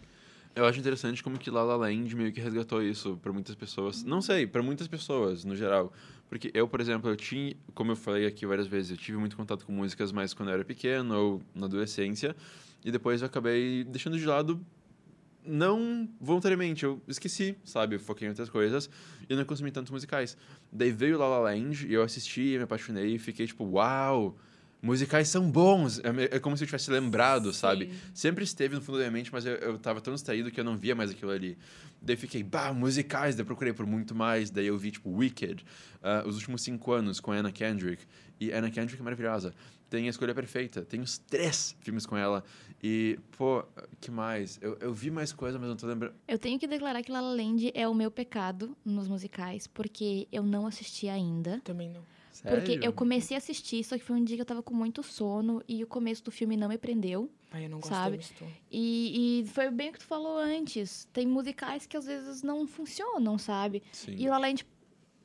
Eu 0.56 0.65
acho 0.68 0.80
interessante 0.80 1.24
como 1.24 1.39
que 1.39 1.50
La 1.50 1.63
La 1.63 1.75
Land 1.75 2.15
meio 2.15 2.31
que 2.31 2.39
resgatou 2.39 2.83
isso 2.83 3.18
pra 3.24 3.33
muitas 3.33 3.56
pessoas. 3.56 4.04
Não 4.04 4.21
sei, 4.21 4.45
pra 4.45 4.62
muitas 4.62 4.88
pessoas, 4.88 5.44
no 5.44 5.56
geral. 5.56 5.92
Porque 6.30 6.52
eu, 6.54 6.68
por 6.68 6.81
exemplo, 6.81 7.10
eu 7.10 7.16
tinha, 7.16 7.56
como 7.75 7.92
eu 7.92 7.96
falei 7.96 8.25
aqui 8.25 8.46
várias 8.46 8.68
vezes, 8.68 8.92
eu 8.92 8.98
tive 8.98 9.18
muito 9.18 9.38
contato 9.38 9.66
com 9.66 9.72
músicas 9.72 10.12
mais 10.12 10.34
quando 10.34 10.50
eu 10.50 10.56
era 10.56 10.66
pequeno 10.66 11.16
ou 11.16 11.42
na 11.54 11.66
adolescência. 11.66 12.36
E 12.84 12.92
depois 12.92 13.22
eu 13.22 13.28
acabei 13.28 13.84
deixando 13.84 14.18
de 14.18 14.25
lado, 14.25 14.60
não 15.46 16.10
voluntariamente, 16.20 16.84
eu 16.84 17.02
esqueci, 17.08 17.56
sabe? 17.64 17.98
Foquei 17.98 18.28
em 18.28 18.30
outras 18.30 18.50
coisas 18.50 18.90
e 19.30 19.36
não 19.36 19.46
consumi 19.46 19.72
tantos 19.72 19.92
musicais. 19.92 20.38
Daí 20.72 20.92
veio 20.92 21.18
La 21.18 21.28
La 21.28 21.40
Land 21.40 21.88
e 21.88 21.94
eu 21.94 22.02
assisti, 22.02 22.58
me 22.58 22.64
apaixonei 22.64 23.16
e 23.16 23.20
fiquei 23.20 23.46
tipo, 23.46 23.64
uau! 23.66 24.38
Musicais 24.83 25.30
são 25.30 25.50
bons! 25.50 26.00
É 26.00 26.35
É 26.35 26.39
como 26.39 26.57
se 26.57 26.63
eu 26.63 26.68
tivesse 26.68 26.91
lembrado, 26.91 27.53
sabe? 27.53 27.85
Sim. 27.85 28.00
Sempre 28.13 28.44
esteve 28.44 28.75
no 28.75 28.81
fundo 28.81 28.97
da 28.97 29.06
minha 29.06 29.12
mente, 29.12 29.31
mas 29.31 29.45
eu, 29.45 29.53
eu 29.53 29.80
tava 29.80 30.01
tão 30.01 30.13
distraído 30.13 30.51
que 30.51 30.59
eu 30.59 30.63
não 30.63 30.75
via 30.75 30.94
mais 30.94 31.09
aquilo 31.09 31.31
ali. 31.31 31.57
Daí 32.01 32.18
fiquei, 32.18 32.44
bah, 32.44 32.74
musicais, 32.74 33.33
daí 33.33 33.45
procurei 33.45 33.71
por 33.71 33.85
muito 33.85 34.13
mais. 34.13 34.50
Daí 34.50 34.68
eu 34.68 34.77
vi, 34.77 34.91
tipo, 34.91 35.09
Wicked, 35.09 35.65
ah, 36.01 36.24
os 36.27 36.36
últimos 36.36 36.62
cinco 36.62 36.91
anos 36.91 37.22
com 37.22 37.31
Anna 37.31 37.50
Kendrick. 37.50 38.03
E 38.41 38.51
Anna 38.51 38.69
Kendrick 38.69 39.00
é 39.00 39.03
maravilhosa. 39.03 39.53
Tem 39.89 40.08
a 40.08 40.10
escolha 40.10 40.36
perfeita. 40.36 40.84
Tem 40.84 41.00
os 41.00 41.17
três 41.17 41.77
filmes 41.79 42.05
com 42.05 42.17
ela. 42.17 42.43
E, 42.84 43.17
pô, 43.38 43.63
que 44.01 44.12
mais? 44.12 44.60
Eu, 44.62 44.75
eu 44.81 44.93
vi 44.93 45.10
mais 45.10 45.31
coisa, 45.31 45.58
mas 45.58 45.69
não 45.69 45.77
tô 45.77 45.88
lembrando. 45.88 46.13
Eu 46.27 46.38
tenho 46.38 46.60
que 46.60 46.67
declarar 46.67 47.01
que 47.01 47.12
La 47.12 47.22
La 47.22 47.34
Land 47.34 47.72
é 47.74 47.88
o 47.88 47.93
meu 47.93 48.12
pecado 48.12 48.75
nos 48.84 49.08
musicais, 49.08 49.65
porque 49.65 50.27
eu 50.29 50.43
não 50.43 50.67
assisti 50.67 51.08
ainda. 51.08 51.62
Também 51.63 51.89
não. 51.89 52.03
Porque 52.42 52.74
Sério? 52.74 52.86
eu 52.86 52.94
comecei 52.94 53.36
a 53.36 53.38
assistir, 53.38 53.84
só 53.84 53.98
que 53.98 54.04
foi 54.04 54.16
um 54.16 54.24
dia 54.24 54.36
que 54.36 54.42
eu 54.42 54.46
tava 54.46 54.63
com 54.63 54.74
muito 54.74 55.04
sono 55.04 55.62
e 55.68 55.84
o 55.84 55.88
começo 55.88 56.24
do 56.24 56.32
filme 56.32 56.58
não 56.58 56.68
me 56.68 56.78
prendeu. 56.78 57.30
Ai, 57.52 57.66
eu 57.66 57.70
não 57.70 57.80
gosto 57.80 57.94
Sabe? 57.94 58.20
E, 58.72 59.42
e 59.42 59.48
foi 59.50 59.70
bem 59.70 59.90
o 59.90 59.94
que 59.94 60.00
tu 60.00 60.06
falou 60.06 60.38
antes. 60.38 61.08
Tem 61.13 61.28
musicais 61.28 61.86
que 61.86 61.96
às 61.96 62.06
vezes 62.06 62.42
não 62.42 62.66
funcionam, 62.66 63.38
sabe? 63.38 63.84
Sim. 63.92 64.16
E 64.18 64.28
La 64.28 64.38
La 64.40 64.48
Land, 64.48 64.66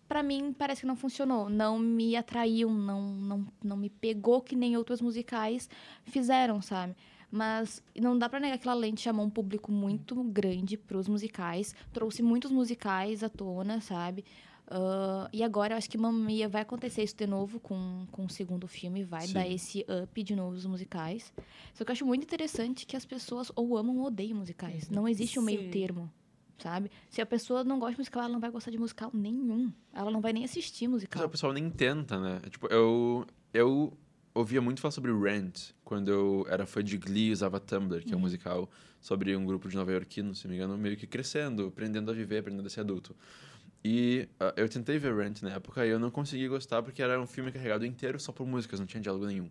pra 0.06 0.22
mim, 0.22 0.52
parece 0.52 0.82
que 0.82 0.86
não 0.86 0.96
funcionou. 0.96 1.48
Não 1.48 1.78
me 1.78 2.14
atraiu, 2.14 2.70
não, 2.70 3.02
não, 3.02 3.46
não 3.64 3.76
me 3.76 3.88
pegou 3.88 4.42
que 4.42 4.54
nem 4.54 4.76
outros 4.76 5.00
musicais 5.00 5.70
fizeram, 6.04 6.60
sabe? 6.60 6.94
Mas 7.30 7.82
não 7.98 8.18
dá 8.18 8.28
pra 8.28 8.40
negar 8.40 8.58
que 8.58 8.66
La 8.66 8.74
Land 8.74 9.00
chamou 9.00 9.24
um 9.24 9.30
público 9.30 9.72
muito 9.72 10.22
grande 10.24 10.76
pros 10.76 11.08
musicais. 11.08 11.74
Trouxe 11.92 12.22
muitos 12.22 12.50
musicais 12.50 13.22
à 13.22 13.28
tona, 13.28 13.80
sabe? 13.80 14.24
Ah, 14.70 15.28
e 15.32 15.42
agora 15.42 15.74
eu 15.74 15.78
acho 15.78 15.88
que 15.88 15.96
Mamma 15.96 16.18
Mia 16.18 16.48
vai 16.48 16.62
acontecer 16.62 17.02
isso 17.02 17.16
de 17.16 17.26
novo 17.26 17.58
com, 17.58 18.06
com 18.12 18.26
o 18.26 18.30
segundo 18.30 18.68
filme. 18.68 19.02
Vai 19.02 19.26
Sim. 19.26 19.32
dar 19.34 19.48
esse 19.48 19.84
up 20.02 20.22
de 20.22 20.36
novo 20.36 20.54
dos 20.54 20.66
musicais. 20.66 21.32
Só 21.74 21.84
que 21.84 21.90
eu 21.90 21.92
acho 21.94 22.04
muito 22.04 22.22
interessante 22.22 22.86
que 22.86 22.96
as 22.96 23.04
pessoas 23.04 23.50
ou 23.56 23.76
amam 23.76 23.98
ou 23.98 24.06
odeiam 24.06 24.38
musicais. 24.38 24.88
Não 24.90 25.08
existe 25.08 25.38
um 25.38 25.42
meio 25.42 25.62
Sim. 25.62 25.70
termo, 25.70 26.12
sabe? 26.58 26.90
Se 27.08 27.20
a 27.20 27.26
pessoa 27.26 27.64
não 27.64 27.78
gosta 27.78 27.94
de 27.94 27.98
musical, 28.00 28.22
ela 28.22 28.32
não 28.32 28.40
vai 28.40 28.50
gostar 28.50 28.70
de 28.70 28.78
musical 28.78 29.10
nenhum. 29.14 29.72
Ela 29.92 30.10
não 30.10 30.20
vai 30.20 30.32
nem 30.32 30.44
assistir 30.44 30.86
Mas 30.86 30.94
musical. 30.94 31.24
o 31.24 31.30
pessoal 31.30 31.52
nem 31.52 31.70
tenta, 31.70 32.20
né? 32.20 32.40
Tipo, 32.50 32.66
eu, 32.66 33.26
eu 33.54 33.96
ouvia 34.34 34.60
muito 34.60 34.80
falar 34.80 34.92
sobre 34.92 35.12
Rent 35.12 35.70
quando 35.82 36.10
eu 36.10 36.46
era 36.48 36.66
fã 36.66 36.84
de 36.84 36.98
Glee 36.98 37.28
e 37.28 37.32
usava 37.32 37.58
Tumblr, 37.58 38.04
que 38.04 38.12
é 38.12 38.16
um 38.16 38.20
musical 38.20 38.68
sobre 39.00 39.34
um 39.34 39.46
grupo 39.46 39.68
de 39.68 39.76
nova-iorquinos, 39.76 40.40
se 40.40 40.44
não 40.46 40.50
me 40.50 40.56
engano, 40.56 40.76
meio 40.76 40.96
que 40.96 41.06
crescendo, 41.06 41.66
aprendendo 41.68 42.10
a 42.10 42.14
viver, 42.14 42.38
aprendendo 42.38 42.66
a 42.66 42.70
ser 42.70 42.80
adulto. 42.80 43.16
E 43.84 44.28
ah, 44.40 44.52
eu 44.56 44.68
tentei 44.68 44.98
ver 44.98 45.14
Rent 45.14 45.42
na 45.42 45.50
época 45.50 45.86
e 45.86 45.90
eu 45.90 45.98
não 45.98 46.10
consegui 46.10 46.48
gostar 46.48 46.82
porque 46.82 47.02
era 47.02 47.20
um 47.20 47.26
filme 47.26 47.52
carregado 47.52 47.86
inteiro 47.86 48.18
só 48.18 48.32
por 48.32 48.46
músicas, 48.46 48.80
não 48.80 48.86
tinha 48.86 49.00
diálogo 49.00 49.26
nenhum. 49.26 49.48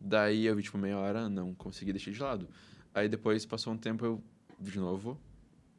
Daí 0.00 0.46
eu 0.46 0.54
vi, 0.54 0.62
tipo, 0.62 0.78
meia 0.78 0.98
hora, 0.98 1.28
não 1.28 1.54
consegui 1.54 1.92
deixar 1.92 2.10
de 2.10 2.20
lado. 2.22 2.48
Aí 2.94 3.08
depois 3.08 3.44
passou 3.44 3.72
um 3.72 3.76
tempo, 3.78 4.04
eu 4.04 4.22
vi 4.58 4.70
de 4.72 4.78
novo. 4.78 5.18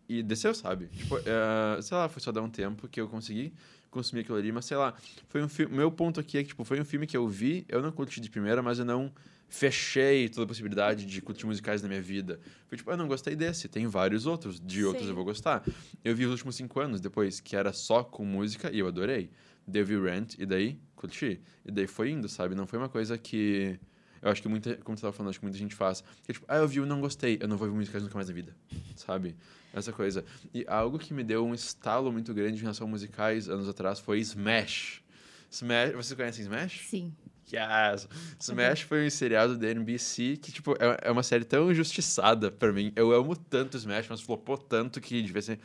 e 0.09 0.23
desceu, 0.23 0.53
sabe? 0.53 0.87
Tipo, 0.87 1.15
uh, 1.17 1.81
sei 1.81 1.97
lá, 1.97 2.07
foi 2.09 2.21
só 2.21 2.31
dar 2.31 2.41
um 2.41 2.49
tempo 2.49 2.87
que 2.87 2.99
eu 2.99 3.07
consegui 3.07 3.53
consumir 3.97 4.21
aquilo 4.21 4.37
ali, 4.37 4.51
mas 4.51 4.65
sei 4.65 4.77
lá, 4.77 4.93
foi 5.27 5.43
um 5.43 5.49
filme. 5.49 5.75
Meu 5.75 5.91
ponto 5.91 6.19
aqui 6.19 6.37
é 6.37 6.43
que, 6.43 6.49
tipo, 6.49 6.63
foi 6.63 6.79
um 6.79 6.85
filme 6.85 7.05
que 7.07 7.17
eu 7.17 7.27
vi, 7.27 7.65
eu 7.67 7.81
não 7.81 7.91
curti 7.91 8.21
de 8.21 8.29
primeira, 8.29 8.61
mas 8.61 8.79
eu 8.79 8.85
não 8.85 9.11
fechei 9.49 10.27
toda 10.27 10.43
a 10.43 10.47
possibilidade 10.47 11.05
de 11.05 11.21
curtir 11.21 11.45
musicais 11.45 11.81
na 11.81 11.87
minha 11.87 12.01
vida. 12.01 12.39
Foi 12.67 12.77
tipo, 12.77 12.91
eu 12.91 12.97
não 12.97 13.07
gostei 13.07 13.35
desse, 13.35 13.67
tem 13.67 13.87
vários 13.87 14.25
outros, 14.25 14.59
de 14.59 14.83
outros 14.83 15.05
Sim. 15.05 15.09
eu 15.09 15.15
vou 15.15 15.25
gostar. 15.25 15.63
Eu 16.03 16.15
vi 16.15 16.25
os 16.25 16.31
últimos 16.31 16.55
cinco 16.55 16.79
anos 16.79 16.99
depois, 16.99 17.39
que 17.39 17.55
era 17.55 17.71
só 17.73 18.03
com 18.03 18.25
música, 18.25 18.69
e 18.71 18.79
eu 18.79 18.87
adorei. 18.87 19.29
Daí 19.65 19.81
eu 19.81 19.85
vi 19.85 19.99
Rent, 19.99 20.35
e 20.37 20.45
daí 20.45 20.79
curti. 20.95 21.41
E 21.65 21.71
daí 21.71 21.87
foi 21.87 22.11
indo, 22.11 22.29
sabe? 22.29 22.55
Não 22.55 22.67
foi 22.67 22.79
uma 22.79 22.89
coisa 22.89 23.17
que. 23.17 23.79
Eu 24.21 24.31
acho 24.31 24.41
que 24.41 24.47
muita, 24.47 24.75
como 24.77 24.97
você 24.97 25.01
estava 25.01 25.13
falando, 25.13 25.29
acho 25.29 25.39
que 25.39 25.45
muita 25.45 25.57
gente 25.57 25.75
faz. 25.75 26.03
Que 26.25 26.33
tipo, 26.33 26.45
ah, 26.47 26.57
eu 26.57 26.67
vi 26.67 26.79
e 26.79 26.85
não 26.85 26.99
gostei, 26.99 27.37
eu 27.41 27.47
não 27.47 27.57
vou 27.57 27.67
ver 27.67 27.73
musicais 27.73 28.03
nunca 28.03 28.15
mais 28.15 28.27
na 28.27 28.33
vida, 28.33 28.55
sabe? 28.95 29.35
Essa 29.73 29.91
coisa. 29.91 30.23
E 30.53 30.65
algo 30.67 30.97
que 30.97 31.13
me 31.13 31.23
deu 31.23 31.45
um 31.45 31.53
estalo 31.53 32.11
muito 32.11 32.33
grande 32.33 32.57
em 32.57 32.61
relação 32.61 32.87
a 32.87 32.89
musicais 32.89 33.49
anos 33.49 33.67
atrás 33.67 33.99
foi 33.99 34.19
Smash. 34.19 35.03
Smash, 35.51 35.93
vocês 35.93 36.13
conhecem 36.13 36.43
Smash? 36.43 36.87
Sim. 36.87 37.13
Yes! 37.51 38.09
Smash 38.39 38.81
foi 38.81 39.07
um 39.07 39.09
seriado 39.09 39.57
da 39.57 39.69
NBC 39.69 40.37
que, 40.37 40.51
tipo, 40.51 40.73
é, 40.73 40.97
é 41.03 41.11
uma 41.11 41.23
série 41.23 41.45
tão 41.45 41.71
injustiçada 41.71 42.51
pra 42.51 42.73
mim. 42.73 42.91
Eu 42.95 43.13
amo 43.13 43.35
tanto 43.35 43.77
Smash, 43.77 44.07
mas 44.09 44.21
flopou 44.21 44.57
tanto 44.57 44.99
que 44.99 45.21
devia 45.21 45.41
ser... 45.41 45.59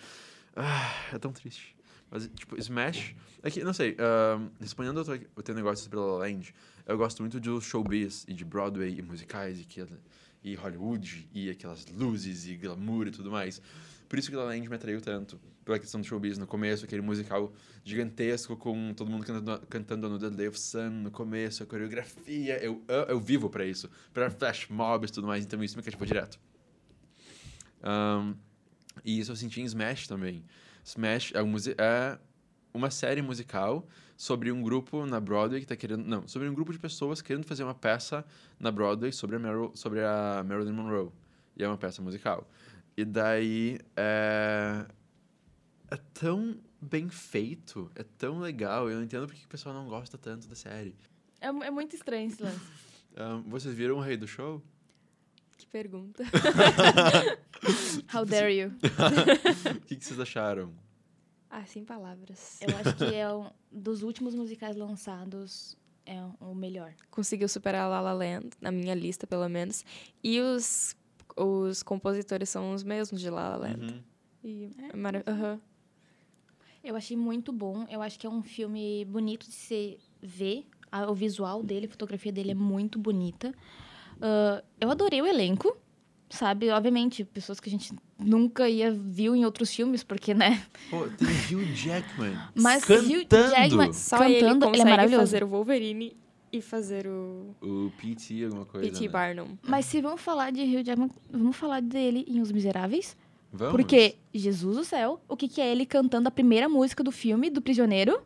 Ah, 0.54 0.94
é 1.12 1.18
tão 1.18 1.32
triste. 1.32 1.74
Mas, 2.08 2.28
tipo, 2.28 2.56
Smash... 2.58 3.14
É 3.42 3.50
que, 3.50 3.64
não 3.64 3.72
sei, 3.72 3.92
uh, 3.92 4.50
respondendo 4.60 5.00
ao 5.00 5.42
teu 5.42 5.54
negócio 5.54 5.82
sobre 5.82 5.98
La 5.98 6.06
La 6.06 6.18
Land, 6.18 6.54
eu 6.86 6.96
gosto 6.98 7.22
muito 7.22 7.40
de 7.40 7.60
showbiz 7.60 8.24
e 8.28 8.34
de 8.34 8.44
Broadway 8.44 8.98
e 8.98 9.02
musicais 9.02 9.60
e, 9.60 9.64
que, 9.64 9.84
e 10.42 10.54
Hollywood 10.54 11.28
e 11.32 11.50
aquelas 11.50 11.86
luzes 11.86 12.46
e 12.46 12.56
glamour 12.56 13.06
e 13.06 13.10
tudo 13.10 13.30
mais. 13.30 13.60
Por 14.08 14.18
isso 14.18 14.28
que 14.28 14.36
La 14.36 14.44
La 14.44 14.50
Land 14.50 14.68
me 14.68 14.74
atraiu 14.74 15.00
tanto 15.00 15.40
pela 15.64 15.78
questão 15.78 16.00
do 16.00 16.06
showbiz 16.06 16.38
no 16.38 16.46
começo, 16.46 16.84
aquele 16.84 17.02
musical 17.02 17.52
gigantesco 17.84 18.56
com 18.56 18.92
todo 18.94 19.10
mundo 19.10 19.24
cantando, 19.24 19.66
cantando 19.68 20.08
no 20.08 20.18
The 20.18 20.30
Day 20.30 20.48
of 20.48 20.58
Sun 20.58 20.90
no 20.90 21.10
começo, 21.10 21.62
a 21.62 21.66
coreografia. 21.66 22.62
Eu, 22.62 22.82
eu, 22.88 23.02
eu 23.04 23.20
vivo 23.20 23.48
para 23.48 23.64
isso, 23.64 23.88
para 24.12 24.30
flash 24.30 24.68
mobs 24.68 25.10
e 25.10 25.12
tudo 25.12 25.26
mais, 25.26 25.44
então 25.44 25.62
isso 25.62 25.76
me 25.76 25.82
cativou 25.82 26.06
direto. 26.06 26.38
Um, 27.82 28.34
e 29.04 29.18
isso 29.18 29.32
eu 29.32 29.36
senti 29.36 29.60
em 29.60 29.64
Smash 29.64 30.06
também. 30.06 30.44
Smash 30.84 31.32
é, 31.34 31.42
um 31.42 31.54
é 31.78 32.18
uma 32.74 32.90
série 32.90 33.22
musical 33.22 33.86
sobre 34.22 34.52
um 34.52 34.62
grupo 34.62 35.04
na 35.04 35.18
Broadway 35.18 35.58
que 35.58 35.64
está 35.64 35.74
querendo. 35.74 36.04
Não, 36.06 36.28
sobre 36.28 36.48
um 36.48 36.54
grupo 36.54 36.72
de 36.72 36.78
pessoas 36.78 37.20
querendo 37.20 37.44
fazer 37.44 37.64
uma 37.64 37.74
peça 37.74 38.24
na 38.56 38.70
Broadway 38.70 39.10
sobre 39.10 39.34
a, 39.34 39.38
Meryl, 39.40 39.72
sobre 39.74 39.98
a 40.00 40.44
Marilyn 40.46 40.70
Monroe. 40.70 41.10
E 41.56 41.64
é 41.64 41.66
uma 41.66 41.76
peça 41.76 42.00
musical. 42.00 42.48
E 42.96 43.04
daí. 43.04 43.80
É, 43.96 44.86
é 45.90 45.96
tão 46.14 46.56
bem 46.80 47.08
feito, 47.08 47.90
é 47.96 48.04
tão 48.04 48.38
legal. 48.38 48.88
Eu 48.88 48.98
não 48.98 49.02
entendo 49.02 49.26
porque 49.26 49.44
o 49.44 49.48
pessoal 49.48 49.74
não 49.74 49.88
gosta 49.88 50.16
tanto 50.16 50.46
da 50.46 50.54
série. 50.54 50.94
É, 51.40 51.48
é 51.48 51.70
muito 51.72 51.96
estranho 51.96 52.28
esse 52.28 52.40
lance. 52.40 52.60
um, 53.18 53.42
vocês 53.50 53.74
viram 53.74 53.96
o 53.96 54.00
Rei 54.00 54.16
do 54.16 54.28
Show? 54.28 54.62
Que 55.58 55.66
pergunta. 55.66 56.22
How 58.14 58.24
dare 58.24 58.56
you? 58.56 58.72
O 59.78 59.80
que, 59.80 59.96
que 59.96 60.04
vocês 60.04 60.20
acharam? 60.20 60.72
Ah, 61.54 61.66
sem 61.66 61.84
palavras. 61.84 62.58
Eu 62.62 62.74
acho 62.78 62.96
que 62.96 63.14
é 63.14 63.30
um 63.30 63.50
dos 63.70 64.02
últimos 64.02 64.34
musicais 64.34 64.74
lançados 64.74 65.76
é 66.06 66.18
o 66.40 66.54
melhor. 66.54 66.94
Conseguiu 67.10 67.46
superar 67.46 67.90
La 67.90 68.00
La 68.00 68.14
Land, 68.14 68.48
na 68.58 68.72
minha 68.72 68.94
lista, 68.94 69.26
pelo 69.26 69.46
menos. 69.50 69.84
E 70.24 70.40
os, 70.40 70.96
os 71.36 71.82
compositores 71.82 72.48
são 72.48 72.72
os 72.72 72.82
mesmos 72.82 73.20
de 73.20 73.28
La 73.28 73.50
La 73.50 73.56
Land. 73.56 73.84
Uhum. 73.84 74.00
E 74.42 74.70
é, 74.78 74.94
é 74.94 74.96
maravilhoso. 74.96 75.44
Uhum. 75.44 75.60
Eu 76.82 76.96
achei 76.96 77.18
muito 77.18 77.52
bom. 77.52 77.86
Eu 77.90 78.00
acho 78.00 78.18
que 78.18 78.26
é 78.26 78.30
um 78.30 78.42
filme 78.42 79.04
bonito 79.04 79.46
de 79.46 79.52
se 79.52 79.98
ver. 80.22 80.66
O 81.06 81.14
visual 81.14 81.62
dele, 81.62 81.84
a 81.84 81.90
fotografia 81.90 82.32
dele 82.32 82.52
é 82.52 82.54
muito 82.54 82.98
bonita. 82.98 83.54
Uh, 84.16 84.64
eu 84.80 84.90
adorei 84.90 85.20
o 85.20 85.26
elenco, 85.26 85.76
sabe? 86.32 86.70
Obviamente, 86.70 87.24
pessoas 87.24 87.60
que 87.60 87.68
a 87.68 87.72
gente 87.72 87.94
nunca 88.18 88.68
ia 88.68 88.90
viu 88.90 89.36
em 89.36 89.44
outros 89.44 89.74
filmes, 89.74 90.02
porque, 90.02 90.34
né? 90.34 90.62
Pô, 90.90 91.06
tem 91.08 91.28
Hugh 91.28 91.74
Jackman. 91.74 92.36
Mas 92.54 92.84
cantando. 92.84 93.12
Hugh 93.12 93.26
Jackman 93.28 93.92
Só 93.92 94.18
cantando, 94.18 94.66
ele, 94.66 94.74
ele 94.74 94.82
é 94.82 94.84
maravilhoso. 94.84 95.22
fazer 95.22 95.44
o 95.44 95.48
Wolverine 95.48 96.16
e 96.52 96.60
fazer 96.60 97.06
o. 97.06 97.54
O 97.60 97.92
P.T. 97.98 98.44
alguma 98.44 98.64
coisa. 98.64 98.88
P.T. 98.88 99.02
Né? 99.02 99.08
Barnum. 99.08 99.58
Mas 99.62 99.86
se 99.86 100.00
vamos 100.00 100.20
falar 100.20 100.50
de 100.50 100.62
Hugh 100.62 100.84
Jackman, 100.84 101.10
vamos 101.30 101.56
falar 101.56 101.80
dele 101.80 102.24
em 102.28 102.40
Os 102.40 102.50
Miseráveis. 102.50 103.16
Vamos. 103.52 103.72
Porque, 103.72 104.16
Jesus 104.32 104.76
do 104.78 104.84
céu, 104.84 105.20
o 105.28 105.36
que, 105.36 105.46
que 105.46 105.60
é 105.60 105.70
ele 105.70 105.84
cantando 105.84 106.26
a 106.26 106.30
primeira 106.30 106.68
música 106.68 107.04
do 107.04 107.12
filme, 107.12 107.50
do 107.50 107.60
Prisioneiro? 107.60 108.22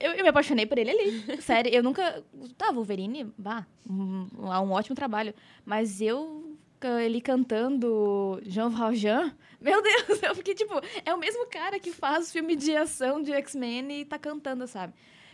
Eu, 0.00 0.12
eu 0.12 0.22
me 0.24 0.28
apaixonei 0.28 0.66
por 0.66 0.76
ele 0.76 0.90
ali. 0.90 1.24
Sério, 1.40 1.72
eu 1.72 1.82
nunca. 1.82 2.22
Tá, 2.58 2.72
Wolverine, 2.72 3.32
vá, 3.38 3.64
um, 3.88 4.26
um 4.36 4.72
ótimo 4.72 4.96
trabalho. 4.96 5.32
Mas 5.64 6.00
eu 6.00 6.43
ele 6.86 7.20
cantando 7.20 8.40
Jean 8.44 8.68
Valjean. 8.68 9.34
Meu 9.60 9.82
Deus, 9.82 10.22
eu 10.22 10.34
fiquei 10.34 10.54
tipo, 10.54 10.74
é 11.04 11.14
o 11.14 11.18
mesmo 11.18 11.46
cara 11.46 11.78
que 11.78 11.92
faz 11.92 12.30
filme 12.30 12.54
de 12.56 12.74
ação 12.76 13.22
de 13.22 13.32
X-Men 13.32 14.00
e 14.00 14.04
tá 14.04 14.18
cantando, 14.18 14.66
sabe? 14.66 14.92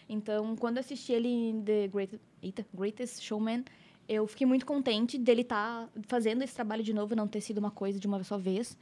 Então, 0.08 0.56
quando 0.56 0.76
eu 0.76 0.80
assisti 0.80 1.12
ele 1.12 1.28
em 1.28 1.62
The 1.62 1.88
Great, 1.88 2.20
Eita, 2.42 2.66
Greatest 2.74 3.22
Showman, 3.22 3.64
eu 4.08 4.26
fiquei 4.26 4.46
muito 4.46 4.66
contente 4.66 5.16
dele 5.16 5.42
estar 5.42 5.86
tá 5.86 5.88
fazendo 6.08 6.42
esse 6.42 6.54
trabalho 6.54 6.82
de 6.82 6.92
novo, 6.92 7.14
não 7.14 7.28
ter 7.28 7.40
sido 7.40 7.58
uma 7.58 7.70
coisa 7.70 7.98
de 7.98 8.06
uma 8.08 8.22
só 8.24 8.36
vez. 8.36 8.76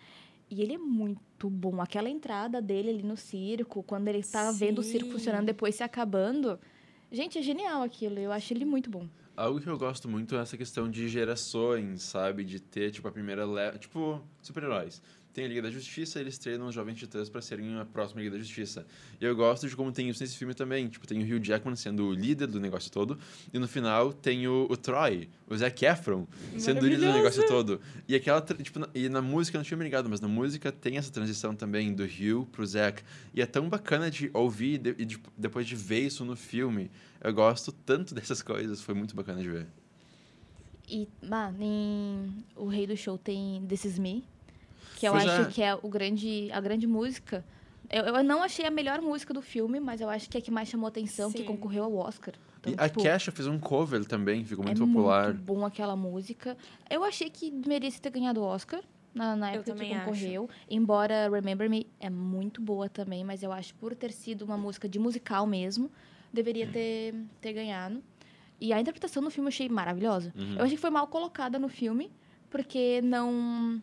E 0.51 0.63
ele 0.63 0.75
é 0.75 0.79
muito 0.79 1.51
bom. 1.51 1.83
Aquela 1.83 2.09
entrada 2.09 2.63
dele 2.63 2.89
ali 2.89 3.03
no 3.03 3.17
circo, 3.17 3.83
quando 3.83 4.09
ele 4.09 4.21
está 4.21 4.51
vendo 4.53 4.79
o 4.79 4.83
circo 4.83 5.11
funcionando, 5.11 5.45
depois 5.45 5.75
se 5.75 5.83
acabando. 5.83 6.59
Gente, 7.13 7.39
é 7.39 7.43
genial 7.43 7.83
aquilo. 7.83 8.19
Eu 8.19 8.33
acho 8.33 8.53
ele 8.55 8.65
muito 8.65 8.89
bom. 8.89 9.07
Algo 9.39 9.61
que 9.61 9.69
eu 9.69 9.79
gosto 9.79 10.09
muito 10.09 10.35
é 10.35 10.41
essa 10.41 10.57
questão 10.57 10.91
de 10.91 11.07
gerações, 11.09 12.03
sabe? 12.03 12.45
De 12.45 12.59
ter, 12.59 12.91
tipo, 12.91 13.07
a 13.07 13.13
primeira. 13.13 13.47
Tipo, 13.79 14.21
super-heróis 14.43 15.01
tem 15.39 15.45
a 15.45 15.49
Liga 15.49 15.63
da 15.63 15.71
Justiça, 15.71 16.19
eles 16.19 16.37
treinam 16.37 16.67
os 16.67 16.75
Jovens 16.75 16.99
Titãs 16.99 17.29
para 17.29 17.41
serem 17.41 17.79
a 17.79 17.85
próxima 17.85 18.21
Liga 18.21 18.33
da 18.33 18.43
Justiça. 18.43 18.85
E 19.21 19.25
eu 19.25 19.37
gosto 19.37 19.69
de 19.69 19.77
como 19.77 19.93
tem 19.93 20.09
isso 20.09 20.21
nesse 20.21 20.37
filme 20.37 20.53
também. 20.53 20.89
Tipo, 20.89 21.07
tem 21.07 21.23
o 21.23 21.25
Hugh 21.25 21.41
Jackman 21.41 21.77
sendo 21.77 22.09
o 22.09 22.13
líder 22.13 22.49
do 22.49 22.59
negócio 22.59 22.91
todo, 22.91 23.17
e 23.55 23.59
no 23.59 23.69
final 23.69 24.13
tem 24.13 24.49
o, 24.49 24.67
o 24.69 24.77
Troy, 24.77 25.29
o 25.49 25.57
Zac 25.57 25.85
Efron, 25.85 26.27
sendo 26.59 26.83
o 26.83 26.89
líder 26.89 27.07
do 27.07 27.13
negócio 27.13 27.47
todo. 27.47 27.81
E 28.09 28.17
aquela, 28.17 28.41
tipo, 28.41 28.81
na, 28.81 28.89
e 28.93 29.09
na 29.09 29.23
música, 29.23 29.57
não 29.57 29.65
tinha 29.65 29.79
me 29.79 29.85
ligado, 29.85 30.11
mas 30.11 30.21
na 30.21 30.27
música 30.27 30.73
tem 30.73 30.97
essa 30.97 31.13
transição 31.13 31.55
também 31.55 31.95
do 31.95 32.03
Hugh 32.03 32.47
pro 32.51 32.67
Zac. 32.67 33.05
E 33.33 33.41
é 33.41 33.47
tão 33.47 33.69
bacana 33.69 34.11
de 34.11 34.29
ouvir 34.35 34.81
e 34.99 35.05
de, 35.05 35.21
depois 35.37 35.69
de 35.69 35.77
ver 35.77 36.01
isso 36.01 36.25
no 36.25 36.35
filme. 36.35 36.91
Eu 37.21 37.33
gosto 37.33 37.71
tanto 37.71 38.13
dessas 38.17 38.43
coisas, 38.43 38.81
foi 38.81 38.95
muito 38.95 39.15
bacana 39.15 39.41
de 39.41 39.49
ver. 39.49 39.67
E, 40.89 41.07
mano, 41.23 41.59
em 41.61 42.45
O 42.57 42.67
Rei 42.67 42.89
do 42.89 42.97
Show 42.97 43.17
tem 43.17 43.65
This 43.69 43.85
Is 43.85 43.99
Me, 44.01 44.25
que 44.99 45.07
eu 45.07 45.15
acho 45.15 45.49
que 45.51 45.63
é 45.63 45.75
o 45.75 45.89
grande, 45.89 46.51
a 46.53 46.61
grande 46.61 46.87
música. 46.87 47.45
Eu, 47.91 48.05
eu 48.05 48.25
não 48.25 48.43
achei 48.43 48.67
a 48.67 48.71
melhor 48.71 49.01
música 49.01 49.33
do 49.33 49.41
filme, 49.41 49.81
mas 49.81 50.01
eu 50.01 50.11
acho 50.11 50.29
que 50.29 50.37
é 50.37 50.41
a 50.41 50.43
que 50.43 50.51
mais 50.51 50.69
chamou 50.69 50.89
atenção, 50.89 51.31
Sim. 51.31 51.39
que 51.39 51.45
concorreu 51.45 51.85
ao 51.85 51.95
Oscar. 51.95 52.35
Então, 52.61 52.73
e 52.73 52.89
tipo, 52.89 53.01
a 53.01 53.03
Kesha 53.03 53.31
fez 53.31 53.47
um 53.47 53.59
cover 53.59 54.05
também, 54.05 54.45
ficou 54.45 54.65
muito 54.65 54.83
é 54.83 54.87
popular. 54.87 55.29
muito 55.29 55.43
bom 55.43 55.65
aquela 55.65 55.97
música. 55.97 56.57
Eu 56.91 57.05
achei 57.05 57.31
que 57.31 57.51
merecia 57.51 58.01
ter 58.01 58.11
ganhado 58.11 58.41
o 58.41 58.45
Oscar 58.45 58.83
na, 59.15 59.37
na 59.37 59.53
época 59.53 59.75
que 59.75 59.89
concorreu. 59.89 60.49
Acho. 60.51 60.61
Embora 60.69 61.31
Remember 61.31 61.71
Me 61.71 61.87
é 61.99 62.11
muito 62.11 62.61
boa 62.61 62.89
também, 62.89 63.25
mas 63.25 63.43
eu 63.43 63.53
acho 63.53 63.73
que 63.73 63.81
por 63.81 63.95
ter 63.95 64.13
sido 64.13 64.43
uma 64.43 64.59
música 64.59 64.89
de 64.89 64.99
musical 64.99 65.47
mesmo, 65.47 65.91
deveria 66.33 66.67
ter, 66.67 67.15
ter 67.41 67.53
ganhado. 67.53 68.03
E 68.61 68.73
a 68.73 68.81
interpretação 68.81 69.23
no 69.23 69.31
filme 69.31 69.47
eu 69.47 69.49
achei 69.49 69.69
maravilhosa. 69.69 70.33
Uhum. 70.37 70.57
Eu 70.57 70.65
achei 70.65 70.77
que 70.77 70.81
foi 70.81 70.91
mal 70.91 71.07
colocada 71.07 71.59
no 71.59 71.69
filme, 71.69 72.11
porque 72.51 73.01
não 73.03 73.81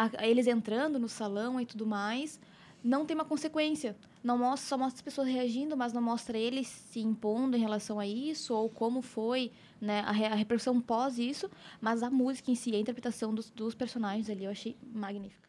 a, 0.00 0.26
eles 0.26 0.46
entrando 0.46 0.98
no 0.98 1.08
salão 1.08 1.60
e 1.60 1.66
tudo 1.66 1.86
mais, 1.86 2.40
não 2.82 3.04
tem 3.04 3.14
uma 3.14 3.24
consequência. 3.24 3.96
Não 4.22 4.38
mostra, 4.38 4.68
só 4.68 4.78
mostra 4.78 4.98
as 4.98 5.02
pessoas 5.02 5.28
reagindo, 5.28 5.76
mas 5.76 5.92
não 5.92 6.02
mostra 6.02 6.36
eles 6.38 6.66
se 6.68 7.00
impondo 7.00 7.56
em 7.56 7.60
relação 7.60 7.98
a 7.98 8.06
isso, 8.06 8.54
ou 8.54 8.68
como 8.68 9.02
foi 9.02 9.52
né, 9.80 10.00
a, 10.00 10.10
a 10.10 10.34
repercussão 10.34 10.80
pós 10.80 11.18
isso. 11.18 11.50
Mas 11.80 12.02
a 12.02 12.10
música 12.10 12.50
em 12.50 12.54
si, 12.54 12.74
a 12.74 12.78
interpretação 12.78 13.34
dos, 13.34 13.50
dos 13.50 13.74
personagens 13.74 14.30
ali, 14.30 14.44
eu 14.44 14.50
achei 14.50 14.76
magnífica. 14.82 15.48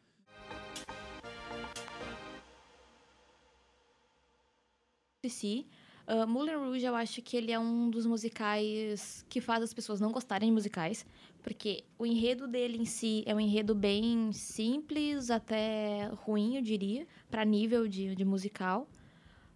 Si, 5.28 5.68
uh, 6.12 6.28
Moulin 6.28 6.56
Rouge, 6.56 6.86
eu 6.86 6.96
acho 6.96 7.22
que 7.22 7.38
ele 7.38 7.52
é 7.52 7.60
um 7.60 7.90
dos 7.90 8.06
musicais 8.06 9.26
que 9.30 9.40
faz 9.40 9.64
as 9.64 9.74
pessoas 9.74 10.00
não 10.00 10.12
gostarem 10.12 10.50
de 10.50 10.54
musicais, 10.54 11.06
porque 11.42 11.84
o 11.98 12.06
enredo 12.06 12.48
dele 12.48 12.78
em 12.78 12.86
si 12.86 13.24
é 13.26 13.34
um 13.34 13.40
enredo 13.40 13.74
bem 13.74 14.32
simples, 14.34 15.32
até 15.32 16.10
ruim, 16.26 16.58
eu 16.58 16.62
diria, 16.62 17.08
para 17.30 17.46
nível 17.46 17.88
de, 17.88 18.16
de 18.16 18.26
musical. 18.26 18.88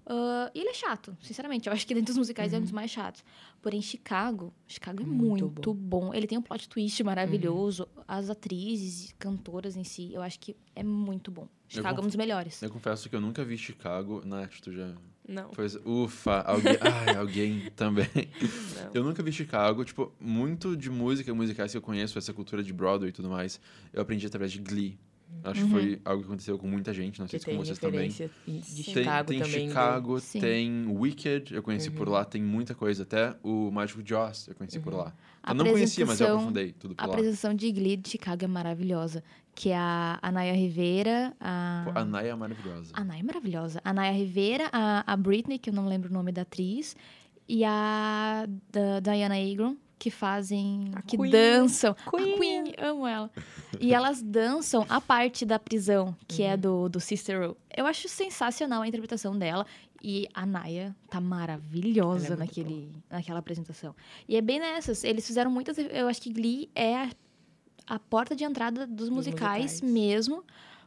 Uh, 0.07 0.53
e 0.53 0.59
ele 0.59 0.69
é 0.69 0.73
chato, 0.73 1.17
sinceramente. 1.19 1.67
Eu 1.67 1.73
acho 1.73 1.85
que 1.85 1.93
dentro 1.93 2.13
dos 2.13 2.17
musicais 2.17 2.51
uhum. 2.51 2.57
é 2.57 2.59
um 2.59 2.61
dos 2.61 2.69
uhum. 2.69 2.75
mais 2.75 2.91
chatos. 2.91 3.23
Porém, 3.59 3.81
Chicago, 3.81 4.53
Chicago 4.67 5.01
é 5.01 5.05
muito, 5.05 5.45
muito 5.45 5.73
bom. 5.73 6.07
bom. 6.07 6.13
Ele 6.13 6.27
tem 6.27 6.37
um 6.37 6.43
plot 6.43 6.69
twist 6.69 7.03
maravilhoso. 7.03 7.87
Uhum. 7.95 8.03
As 8.07 8.29
atrizes, 8.29 9.15
cantoras 9.17 9.75
em 9.75 9.83
si, 9.83 10.13
eu 10.13 10.21
acho 10.21 10.39
que 10.39 10.55
é 10.75 10.83
muito 10.83 11.31
bom. 11.31 11.47
Chicago 11.67 12.01
é 12.01 12.03
um 12.03 12.07
dos 12.07 12.15
melhores. 12.15 12.61
Eu 12.61 12.69
confesso 12.69 13.09
que 13.09 13.15
eu 13.15 13.21
nunca 13.21 13.43
vi 13.43 13.57
Chicago. 13.57 14.21
Nath, 14.25 14.59
tu 14.61 14.71
já... 14.71 14.93
Não. 15.27 15.49
Pois, 15.49 15.75
ufa, 15.83 16.41
alguém, 16.41 16.77
ai, 16.81 17.15
alguém 17.15 17.71
também. 17.75 18.07
Não. 18.13 18.91
Eu 18.93 19.03
nunca 19.03 19.23
vi 19.23 19.31
Chicago. 19.31 19.83
Tipo, 19.83 20.13
muito 20.19 20.77
de 20.77 20.89
música, 20.89 21.33
musicais 21.33 21.71
que 21.71 21.77
eu 21.77 21.81
conheço, 21.81 22.17
essa 22.17 22.31
cultura 22.33 22.61
de 22.61 22.71
Broadway 22.71 23.09
e 23.09 23.13
tudo 23.13 23.29
mais, 23.29 23.59
eu 23.91 24.01
aprendi 24.01 24.27
através 24.27 24.51
de 24.51 24.59
Glee. 24.59 24.99
Acho 25.43 25.61
uhum. 25.61 25.67
que 25.67 25.73
foi 25.73 26.01
algo 26.03 26.21
que 26.21 26.27
aconteceu 26.27 26.57
com 26.57 26.67
muita 26.67 26.91
gente, 26.91 27.19
não 27.19 27.27
sei 27.27 27.39
se 27.39 27.45
com 27.45 27.55
vocês 27.57 27.77
também. 27.77 28.09
De 28.09 28.83
Chicago 28.83 29.27
tem, 29.27 29.39
tem 29.39 29.47
também. 29.47 29.67
Chicago, 29.67 30.19
do... 30.19 30.39
tem 30.39 30.87
Wicked, 30.87 31.53
eu 31.53 31.61
conheci 31.61 31.89
uhum. 31.89 31.95
por 31.95 32.09
lá, 32.09 32.25
tem 32.25 32.41
muita 32.41 32.73
coisa. 32.73 33.03
Até 33.03 33.35
o 33.43 33.69
Mágico 33.69 34.01
Joss 34.03 34.47
eu 34.47 34.55
conheci 34.55 34.77
uhum. 34.77 34.83
por 34.83 34.93
lá. 34.95 35.13
Eu 35.47 35.53
não 35.53 35.65
conhecia, 35.65 36.05
mas 36.05 36.19
eu 36.19 36.27
aprofundei 36.27 36.71
tudo 36.71 36.95
por 36.95 37.03
a 37.03 37.05
lá. 37.05 37.13
A 37.13 37.15
apresentação 37.15 37.53
de 37.53 37.71
Glee 37.71 37.97
de 37.97 38.09
Chicago 38.09 38.43
é 38.43 38.47
maravilhosa. 38.47 39.23
Que 39.53 39.69
é 39.69 39.77
a, 39.77 40.19
a 40.21 40.31
Naya 40.31 40.53
Rivera. 40.53 41.33
A... 41.39 41.83
Pô, 41.85 41.99
a 41.99 42.03
Naya 42.03 42.31
é 42.31 42.35
maravilhosa. 42.35 42.91
A 42.93 43.03
Naya 43.03 43.19
é 43.19 43.23
maravilhosa. 43.23 43.81
A 43.85 43.93
Naya 43.93 44.11
Rivera, 44.11 44.69
a, 44.71 45.13
a 45.13 45.15
Britney, 45.15 45.59
que 45.59 45.69
eu 45.69 45.73
não 45.73 45.87
lembro 45.87 46.09
o 46.09 46.13
nome 46.13 46.31
da 46.31 46.41
atriz, 46.41 46.95
e 47.47 47.63
a 47.63 48.47
da 48.71 48.99
Diana 48.99 49.35
Agron, 49.35 49.77
que 49.97 50.11
fazem, 50.11 50.91
a 50.93 51.01
que 51.01 51.17
Queen. 51.17 51.31
dançam. 51.31 51.95
Queen. 52.09 52.33
A 52.33 52.37
Queen, 52.37 52.73
amo 52.77 53.07
ela. 53.07 53.31
E 53.79 53.93
elas 53.93 54.21
dançam 54.21 54.85
a 54.89 54.99
parte 54.99 55.45
da 55.45 55.57
prisão, 55.57 56.15
que 56.27 56.43
é 56.43 56.47
uhum. 56.47 56.53
é 56.53 56.57
do, 56.57 56.89
do 56.89 56.99
Cicero. 56.99 57.57
Eu 57.75 57.85
acho 57.85 58.07
sensacional 58.07 58.81
a 58.81 58.87
interpretação 58.87 59.37
dela. 59.37 59.65
E 60.07 60.27
a 60.35 60.45
Naya 60.45 60.95
tá 61.09 61.19
maravilhosa 61.19 62.33
é 62.33 62.37
naquele, 62.37 62.91
naquela 63.09 63.39
apresentação. 63.39 63.95
E 64.27 64.35
é 64.35 64.41
bem 64.41 64.59
nessas. 64.59 65.03
Eles 65.03 65.25
fizeram 65.25 65.49
muitas. 65.49 65.77
Eu 65.79 66.07
acho 66.07 66.21
que 66.21 66.31
Glee 66.31 66.69
é 66.75 66.95
a, 66.95 67.09
a 67.87 67.97
porta 67.97 68.35
de 68.35 68.43
entrada 68.43 68.85
dos, 68.85 68.95
dos 68.95 69.09
musicais, 69.09 69.81
musicais, 69.81 69.81
mesmo. 69.81 70.43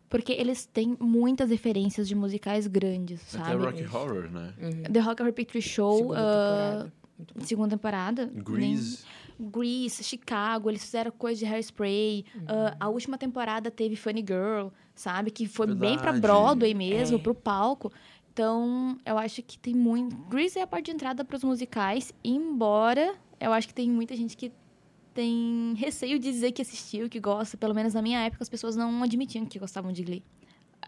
Porque 0.09 0.33
eles 0.33 0.65
têm 0.67 0.97
muitas 1.01 1.51
referências 1.51 2.09
de 2.09 2.15
musicais 2.15 2.67
grandes, 2.67 3.21
sabe? 3.23 3.67
Até 3.67 3.83
Rock 3.83 3.97
Horror, 3.97 4.31
né? 4.31 4.55
Uhum. 4.59 4.83
The 4.85 5.01
Rock 5.01 5.21
Horror 5.21 5.35
Picture 5.35 5.61
Show. 5.61 6.13
Uh, 6.13 6.91
segunda 7.41 7.71
temporada. 7.71 8.27
Grease. 8.27 9.05
Nem... 9.39 9.51
Grease, 9.51 10.03
Chicago, 10.03 10.69
eles 10.69 10.83
fizeram 10.85 11.13
coisa 11.13 11.39
de 11.39 11.47
hairspray. 11.47 12.25
Uhum. 12.35 12.43
Uh, 12.43 12.77
a 12.81 12.89
última 12.89 13.17
temporada 13.17 13.71
teve 13.71 13.95
Funny 13.95 14.25
Girl, 14.27 14.69
sabe? 14.95 15.31
Que 15.31 15.47
foi 15.47 15.67
Verdade. 15.69 15.93
bem 15.93 15.99
pra 15.99 16.13
Broadway 16.13 16.75
mesmo, 16.75 17.19
é. 17.19 17.21
pro 17.21 17.35
palco. 17.35 17.93
Então, 18.33 18.99
eu 19.07 19.17
acho 19.17 19.43
que 19.43 19.59
tem 19.59 19.75
muito. 19.75 20.17
Grease 20.29 20.59
é 20.59 20.63
a 20.63 20.67
parte 20.67 20.87
de 20.87 20.93
entrada 20.93 21.25
para 21.25 21.37
os 21.37 21.45
musicais, 21.45 22.13
embora 22.25 23.15
eu 23.41 23.53
acho 23.53 23.69
que 23.69 23.75
tem 23.75 23.89
muita 23.89 24.17
gente 24.17 24.37
que 24.37 24.53
tem 25.15 25.75
receio 25.77 26.19
de 26.19 26.31
dizer 26.31 26.53
que 26.53 26.63
assistiu, 26.63 27.09
que 27.09 27.21
gosta. 27.21 27.57
Pelo 27.57 27.75
menos 27.75 27.95
na 27.95 28.03
minha 28.03 28.21
época, 28.21 28.43
as 28.43 28.49
pessoas 28.49 28.75
não 28.75 29.03
admitiam 29.03 29.47
que 29.47 29.59
gostavam 29.59 29.93
de 29.93 30.03
Glee 30.03 30.25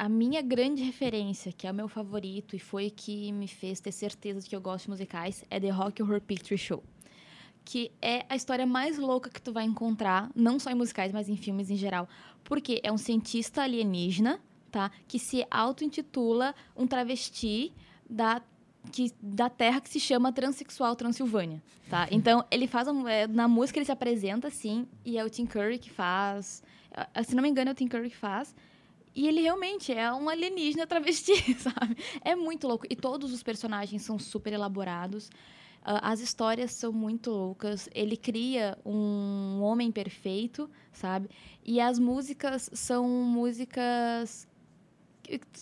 a 0.00 0.09
minha 0.09 0.40
grande 0.40 0.83
referência, 0.83 1.52
que 1.52 1.66
é 1.66 1.71
o 1.71 1.75
meu 1.75 1.87
favorito 1.87 2.57
e 2.57 2.59
foi 2.59 2.88
que 2.88 3.30
me 3.33 3.47
fez 3.47 3.80
ter 3.80 3.92
certeza 3.92 4.40
de 4.40 4.49
que 4.49 4.57
eu 4.57 4.61
gosto 4.61 4.85
de 4.85 4.92
musicais, 4.92 5.45
é 5.50 5.61
The 5.61 5.69
Rock 5.69 6.02
Horror 6.02 6.23
Picture 6.23 6.57
Show. 6.57 6.83
Que 7.66 7.92
é 8.00 8.25
a 8.26 8.35
história 8.35 8.64
mais 8.64 8.97
louca 8.97 9.28
que 9.28 9.42
tu 9.42 9.52
vai 9.52 9.64
encontrar, 9.64 10.30
não 10.35 10.59
só 10.59 10.71
em 10.71 10.75
musicais, 10.75 11.12
mas 11.12 11.28
em 11.28 11.37
filmes 11.37 11.69
em 11.69 11.76
geral. 11.76 12.09
Porque 12.42 12.80
é 12.83 12.90
um 12.90 12.97
cientista 12.97 13.61
alienígena, 13.61 14.40
tá? 14.71 14.90
Que 15.07 15.19
se 15.19 15.47
auto-intitula 15.50 16.54
um 16.75 16.87
travesti 16.87 17.71
da 18.09 18.40
que, 18.90 19.12
da 19.21 19.50
terra 19.50 19.83
que 19.83 19.90
se 19.90 20.00
chama 20.00 20.33
Transsexual 20.33 20.97
Transilvânia, 20.97 21.62
tá? 21.90 22.09
Então, 22.11 22.42
ele 22.50 22.66
faz... 22.66 22.88
É, 23.07 23.26
na 23.26 23.47
música 23.47 23.78
ele 23.78 23.85
se 23.85 23.92
apresenta, 23.92 24.49
assim, 24.49 24.88
e 25.04 25.19
é 25.19 25.25
o 25.26 25.28
Tim 25.28 25.45
Curry 25.45 25.78
que 25.78 25.90
faz... 25.90 26.62
Se 27.23 27.35
não 27.35 27.42
me 27.42 27.50
engano, 27.50 27.69
é 27.69 27.73
o 27.73 27.76
Tim 27.76 27.87
Curry 27.87 28.09
que 28.09 28.16
faz. 28.16 28.54
E 29.14 29.26
ele 29.26 29.40
realmente 29.40 29.93
é 29.93 30.12
um 30.12 30.29
alienígena 30.29 30.87
travesti, 30.88 31.55
sabe? 31.59 31.97
É 32.23 32.35
muito 32.35 32.67
louco. 32.67 32.87
E 32.88 32.97
todos 32.97 33.33
os 33.33 33.43
personagens 33.43 34.02
são 34.02 34.19
super 34.19 34.52
elaborados. 34.52 35.29
Uh, 35.81 35.97
as 36.02 36.21
histórias 36.21 36.73
são 36.73 36.92
muito 36.92 37.31
loucas. 37.31 37.88
Ele 37.94 38.16
cria 38.16 38.79
um 38.85 39.61
homem 39.62 39.90
perfeito, 39.90 40.70
sabe? 40.92 41.29
E 41.64 41.81
as 41.81 41.99
músicas 41.99 42.70
são 42.73 43.09
músicas. 43.09 44.46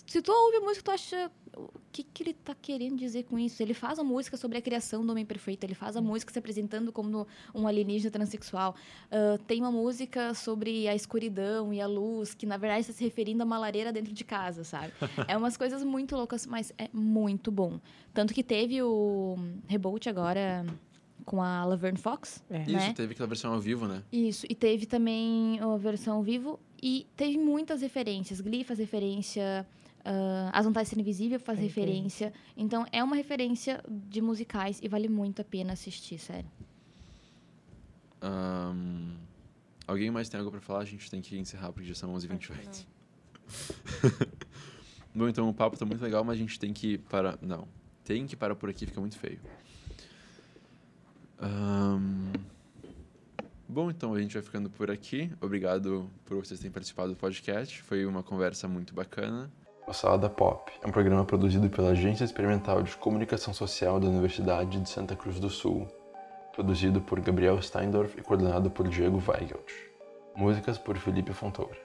Se 0.05 0.21
tu 0.21 0.31
ouve 0.31 0.57
a 0.57 0.61
música, 0.61 0.83
tu 0.83 0.91
acha 0.91 1.31
o 1.55 1.69
que, 1.91 2.03
que 2.03 2.23
ele 2.23 2.31
está 2.31 2.55
querendo 2.55 2.97
dizer 2.97 3.23
com 3.23 3.37
isso? 3.37 3.61
Ele 3.61 3.73
faz 3.73 3.99
a 3.99 4.03
música 4.03 4.37
sobre 4.37 4.57
a 4.57 4.61
criação 4.61 5.05
do 5.05 5.11
homem 5.11 5.25
perfeito, 5.25 5.63
ele 5.63 5.75
faz 5.75 5.97
a 5.97 6.01
música 6.01 6.31
se 6.31 6.39
apresentando 6.39 6.91
como 6.91 7.27
um 7.53 7.67
alienígena 7.67 8.11
transexual. 8.11 8.75
Uh, 9.05 9.37
tem 9.43 9.59
uma 9.59 9.71
música 9.71 10.33
sobre 10.33 10.87
a 10.87 10.95
escuridão 10.95 11.73
e 11.73 11.81
a 11.81 11.87
luz, 11.87 12.33
que 12.33 12.45
na 12.45 12.57
verdade 12.57 12.81
está 12.81 12.93
se 12.93 13.03
referindo 13.03 13.43
a 13.43 13.45
uma 13.45 13.57
lareira 13.57 13.91
dentro 13.91 14.13
de 14.13 14.23
casa, 14.23 14.63
sabe? 14.63 14.93
é 15.27 15.35
umas 15.35 15.57
coisas 15.57 15.83
muito 15.83 16.15
loucas, 16.15 16.45
mas 16.45 16.71
é 16.77 16.87
muito 16.93 17.51
bom. 17.51 17.79
Tanto 18.13 18.33
que 18.33 18.43
teve 18.43 18.81
o 18.81 19.37
reboot 19.67 20.07
agora 20.07 20.65
com 21.29 21.43
a 21.43 21.63
Laverne 21.63 21.99
Fox. 21.99 22.43
É. 22.49 22.57
Né? 22.57 22.65
Isso, 22.87 22.93
teve 22.95 23.13
aquela 23.13 23.27
versão 23.27 23.53
ao 23.53 23.59
vivo, 23.61 23.87
né? 23.87 24.01
Isso, 24.11 24.47
e 24.49 24.55
teve 24.55 24.87
também 24.87 25.59
a 25.59 25.77
versão 25.77 26.17
ao 26.17 26.23
vivo. 26.23 26.59
E 26.81 27.05
teve 27.15 27.37
muitas 27.37 27.83
referências. 27.83 28.41
Glee 28.41 28.63
faz 28.63 28.79
referência 28.79 29.67
Uh, 29.99 30.49
As 30.53 30.65
Vantagens 30.65 30.89
de 30.89 30.95
Ser 30.95 31.01
Invisível 31.01 31.39
faz 31.39 31.59
referência. 31.59 32.33
Então, 32.55 32.85
é 32.91 33.03
uma 33.03 33.15
referência 33.15 33.83
de 33.87 34.21
musicais 34.21 34.79
e 34.81 34.87
vale 34.87 35.09
muito 35.09 35.41
a 35.41 35.45
pena 35.45 35.73
assistir, 35.73 36.17
sério. 36.17 36.49
Um, 38.23 39.13
alguém 39.85 40.09
mais 40.09 40.29
tem 40.29 40.39
algo 40.39 40.49
para 40.49 40.61
falar? 40.61 40.79
A 40.79 40.85
gente 40.85 41.11
tem 41.11 41.21
que 41.21 41.37
encerrar 41.37 41.73
porque 41.73 41.87
já 41.87 41.93
são 41.93 42.15
11h28. 42.15 42.85
Bom, 45.13 45.27
então 45.27 45.49
o 45.49 45.53
papo 45.53 45.77
tá 45.77 45.85
muito 45.85 46.01
legal, 46.01 46.23
mas 46.23 46.37
a 46.37 46.39
gente 46.39 46.57
tem 46.57 46.71
que 46.73 46.97
parar. 46.97 47.37
Não. 47.41 47.67
Tem 48.03 48.25
que 48.25 48.37
parar 48.37 48.55
por 48.55 48.69
aqui, 48.69 48.85
fica 48.85 49.01
muito 49.01 49.17
feio. 49.19 49.39
Um, 51.41 52.31
bom, 53.67 53.89
então 53.89 54.13
a 54.13 54.21
gente 54.21 54.33
vai 54.33 54.41
ficando 54.43 54.69
por 54.69 54.91
aqui. 54.91 55.31
Obrigado 55.41 56.09
por 56.25 56.37
vocês 56.37 56.59
terem 56.59 56.71
participado 56.71 57.09
do 57.09 57.15
podcast. 57.15 57.81
Foi 57.83 58.05
uma 58.05 58.21
conversa 58.21 58.67
muito 58.67 58.93
bacana. 58.93 59.49
O 59.87 59.93
Salada 59.93 60.29
Pop 60.29 60.71
é 60.83 60.87
um 60.87 60.91
programa 60.91 61.25
produzido 61.25 61.67
pela 61.69 61.89
Agência 61.89 62.23
Experimental 62.23 62.83
de 62.83 62.95
Comunicação 62.97 63.53
Social 63.53 63.99
da 63.99 64.07
Universidade 64.07 64.79
de 64.79 64.87
Santa 64.87 65.15
Cruz 65.15 65.39
do 65.39 65.49
Sul, 65.49 65.87
produzido 66.53 67.01
por 67.01 67.19
Gabriel 67.19 67.59
Steindorf 67.59 68.15
e 68.15 68.21
coordenado 68.21 68.69
por 68.69 68.87
Diego 68.87 69.17
Weigelt. 69.27 69.71
Músicas 70.35 70.77
por 70.77 70.95
Felipe 70.97 71.33
Fontoura. 71.33 71.79